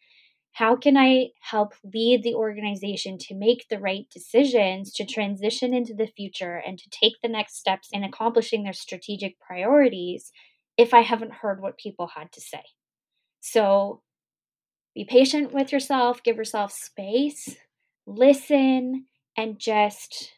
how 0.55 0.77
can 0.77 0.95
I 0.95 1.31
help 1.41 1.73
lead 1.83 2.23
the 2.23 2.33
organization 2.33 3.17
to 3.17 3.35
make 3.35 3.65
the 3.69 3.77
right 3.77 4.05
decisions 4.09 4.93
to 4.93 5.05
transition 5.05 5.73
into 5.73 5.93
the 5.93 6.07
future 6.07 6.61
and 6.65 6.79
to 6.79 6.89
take 6.89 7.15
the 7.21 7.27
next 7.27 7.57
steps 7.57 7.89
in 7.91 8.05
accomplishing 8.05 8.63
their 8.63 8.71
strategic 8.71 9.37
priorities 9.37 10.31
if 10.77 10.93
I 10.93 11.01
haven't 11.01 11.33
heard 11.33 11.61
what 11.61 11.77
people 11.77 12.09
had 12.15 12.31
to 12.31 12.39
say? 12.39 12.63
So 13.41 14.01
be 14.93 15.03
patient 15.03 15.51
with 15.51 15.73
yourself, 15.73 16.23
give 16.23 16.37
yourself 16.37 16.71
space, 16.71 17.57
listen, 18.07 19.07
and 19.35 19.59
just 19.59 20.31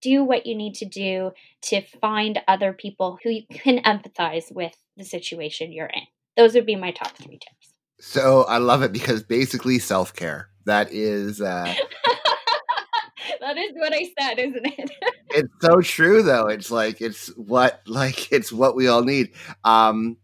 do 0.00 0.22
what 0.22 0.46
you 0.46 0.54
need 0.54 0.74
to 0.76 0.84
do 0.84 1.32
to 1.62 1.80
find 2.00 2.38
other 2.46 2.72
people 2.72 3.18
who 3.20 3.30
you 3.30 3.42
can 3.50 3.82
empathize 3.82 4.54
with 4.54 4.76
the 4.96 5.04
situation 5.04 5.72
you're 5.72 5.86
in. 5.86 6.02
Those 6.36 6.54
would 6.54 6.66
be 6.66 6.76
my 6.76 6.92
top 6.92 7.16
three 7.16 7.38
tips. 7.38 7.55
So 7.98 8.44
I 8.44 8.58
love 8.58 8.82
it 8.82 8.92
because 8.92 9.22
basically 9.22 9.78
self 9.78 10.14
care. 10.14 10.50
That 10.64 10.92
is 10.92 11.40
uh, 11.40 11.72
that 13.40 13.56
is 13.56 13.72
what 13.74 13.92
I 13.92 14.10
said, 14.18 14.38
isn't 14.38 14.66
it? 14.66 14.90
it's 15.30 15.52
so 15.60 15.80
true 15.80 16.22
though. 16.22 16.48
It's 16.48 16.70
like 16.70 17.00
it's 17.00 17.28
what 17.36 17.80
like 17.86 18.30
it's 18.32 18.52
what 18.52 18.76
we 18.76 18.88
all 18.88 19.02
need. 19.02 19.30
Um 19.64 20.16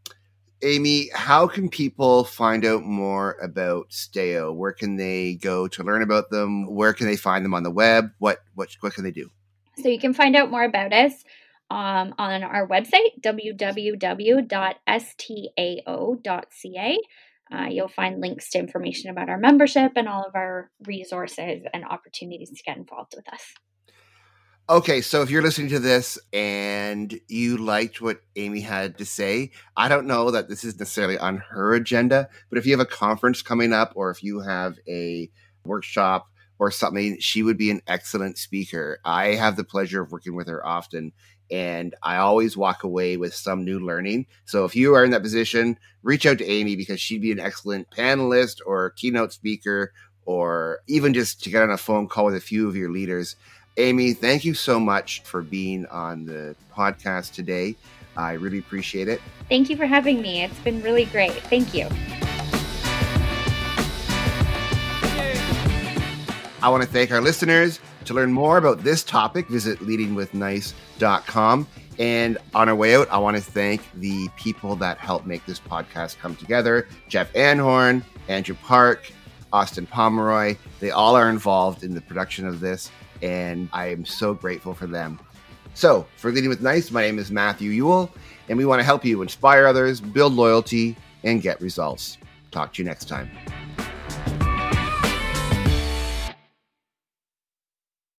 Amy, 0.64 1.10
how 1.12 1.48
can 1.48 1.68
people 1.68 2.22
find 2.22 2.64
out 2.64 2.84
more 2.84 3.36
about 3.42 3.92
STAO? 3.92 4.52
Where 4.52 4.70
can 4.72 4.94
they 4.94 5.34
go 5.34 5.66
to 5.66 5.82
learn 5.82 6.02
about 6.02 6.30
them? 6.30 6.72
Where 6.72 6.92
can 6.92 7.06
they 7.06 7.16
find 7.16 7.44
them 7.44 7.54
on 7.54 7.64
the 7.64 7.70
web? 7.70 8.10
What 8.18 8.38
what 8.54 8.68
what 8.80 8.94
can 8.94 9.04
they 9.04 9.10
do? 9.10 9.30
So 9.78 9.88
you 9.88 9.98
can 9.98 10.14
find 10.14 10.36
out 10.36 10.50
more 10.50 10.64
about 10.64 10.92
us 10.92 11.24
um, 11.70 12.14
on 12.18 12.42
our 12.44 12.68
website 12.68 13.20
www.stao.ca. 13.22 13.68
Uh, 17.52 17.66
you'll 17.70 17.88
find 17.88 18.20
links 18.20 18.50
to 18.50 18.58
information 18.58 19.10
about 19.10 19.28
our 19.28 19.38
membership 19.38 19.92
and 19.96 20.08
all 20.08 20.24
of 20.24 20.34
our 20.34 20.70
resources 20.86 21.62
and 21.74 21.84
opportunities 21.84 22.50
to 22.50 22.62
get 22.64 22.76
involved 22.76 23.12
with 23.16 23.30
us. 23.32 23.42
Okay, 24.70 25.00
so 25.00 25.22
if 25.22 25.28
you're 25.28 25.42
listening 25.42 25.68
to 25.70 25.80
this 25.80 26.18
and 26.32 27.20
you 27.28 27.58
liked 27.58 28.00
what 28.00 28.20
Amy 28.36 28.60
had 28.60 28.96
to 28.98 29.04
say, 29.04 29.50
I 29.76 29.88
don't 29.88 30.06
know 30.06 30.30
that 30.30 30.48
this 30.48 30.62
is 30.62 30.78
necessarily 30.78 31.18
on 31.18 31.38
her 31.50 31.74
agenda, 31.74 32.28
but 32.48 32.58
if 32.58 32.64
you 32.64 32.72
have 32.72 32.80
a 32.80 32.86
conference 32.86 33.42
coming 33.42 33.72
up 33.72 33.92
or 33.96 34.10
if 34.10 34.22
you 34.22 34.40
have 34.40 34.78
a 34.88 35.28
workshop 35.66 36.28
or 36.60 36.70
something, 36.70 37.18
she 37.18 37.42
would 37.42 37.58
be 37.58 37.72
an 37.72 37.82
excellent 37.88 38.38
speaker. 38.38 39.00
I 39.04 39.34
have 39.34 39.56
the 39.56 39.64
pleasure 39.64 40.00
of 40.00 40.12
working 40.12 40.36
with 40.36 40.46
her 40.46 40.64
often, 40.64 41.12
and 41.52 41.94
I 42.02 42.16
always 42.16 42.56
walk 42.56 42.82
away 42.82 43.18
with 43.18 43.34
some 43.34 43.62
new 43.62 43.78
learning. 43.78 44.26
So 44.46 44.64
if 44.64 44.74
you 44.74 44.94
are 44.94 45.04
in 45.04 45.10
that 45.10 45.22
position, 45.22 45.78
reach 46.02 46.24
out 46.24 46.38
to 46.38 46.46
Amy 46.46 46.76
because 46.76 46.98
she'd 46.98 47.20
be 47.20 47.30
an 47.30 47.38
excellent 47.38 47.90
panelist 47.90 48.60
or 48.64 48.90
keynote 48.90 49.34
speaker 49.34 49.92
or 50.24 50.80
even 50.86 51.12
just 51.12 51.44
to 51.44 51.50
get 51.50 51.62
on 51.62 51.70
a 51.70 51.76
phone 51.76 52.08
call 52.08 52.24
with 52.24 52.36
a 52.36 52.40
few 52.40 52.68
of 52.68 52.74
your 52.74 52.90
leaders. 52.90 53.36
Amy, 53.76 54.14
thank 54.14 54.46
you 54.46 54.54
so 54.54 54.80
much 54.80 55.22
for 55.24 55.42
being 55.42 55.84
on 55.86 56.24
the 56.24 56.56
podcast 56.74 57.34
today. 57.34 57.76
I 58.16 58.32
really 58.32 58.58
appreciate 58.58 59.08
it. 59.08 59.20
Thank 59.50 59.68
you 59.68 59.76
for 59.76 59.86
having 59.86 60.22
me. 60.22 60.42
It's 60.42 60.58
been 60.60 60.82
really 60.82 61.04
great. 61.06 61.32
Thank 61.32 61.74
you. 61.74 61.86
I 66.62 66.68
want 66.68 66.82
to 66.82 66.88
thank 66.88 67.10
our 67.10 67.20
listeners. 67.20 67.78
To 68.04 68.14
learn 68.14 68.32
more 68.32 68.58
about 68.58 68.82
this 68.82 69.02
topic, 69.02 69.48
visit 69.48 69.78
leadingwithnice.com. 69.80 71.66
And 71.98 72.38
on 72.54 72.68
our 72.68 72.74
way 72.74 72.96
out, 72.96 73.08
I 73.10 73.18
want 73.18 73.36
to 73.36 73.42
thank 73.42 73.82
the 73.94 74.28
people 74.36 74.76
that 74.76 74.98
helped 74.98 75.26
make 75.26 75.44
this 75.46 75.60
podcast 75.60 76.18
come 76.18 76.34
together 76.36 76.88
Jeff 77.08 77.32
Anhorn, 77.34 78.02
Andrew 78.28 78.56
Park, 78.62 79.12
Austin 79.52 79.86
Pomeroy. 79.86 80.56
They 80.80 80.90
all 80.90 81.14
are 81.14 81.28
involved 81.28 81.84
in 81.84 81.94
the 81.94 82.00
production 82.00 82.46
of 82.46 82.60
this 82.60 82.90
and 83.22 83.68
I 83.72 83.86
am 83.86 84.04
so 84.04 84.34
grateful 84.34 84.74
for 84.74 84.86
them. 84.86 85.18
So, 85.74 86.06
for 86.16 86.30
Leading 86.30 86.50
with 86.50 86.60
Nice, 86.60 86.90
my 86.90 87.00
name 87.00 87.18
is 87.18 87.30
Matthew 87.30 87.70
Ewell, 87.70 88.10
and 88.48 88.58
we 88.58 88.66
want 88.66 88.80
to 88.80 88.84
help 88.84 89.04
you 89.04 89.22
inspire 89.22 89.66
others, 89.66 90.00
build 90.00 90.34
loyalty, 90.34 90.96
and 91.24 91.40
get 91.40 91.60
results. 91.60 92.18
Talk 92.50 92.74
to 92.74 92.82
you 92.82 92.88
next 92.88 93.06
time. 93.06 93.30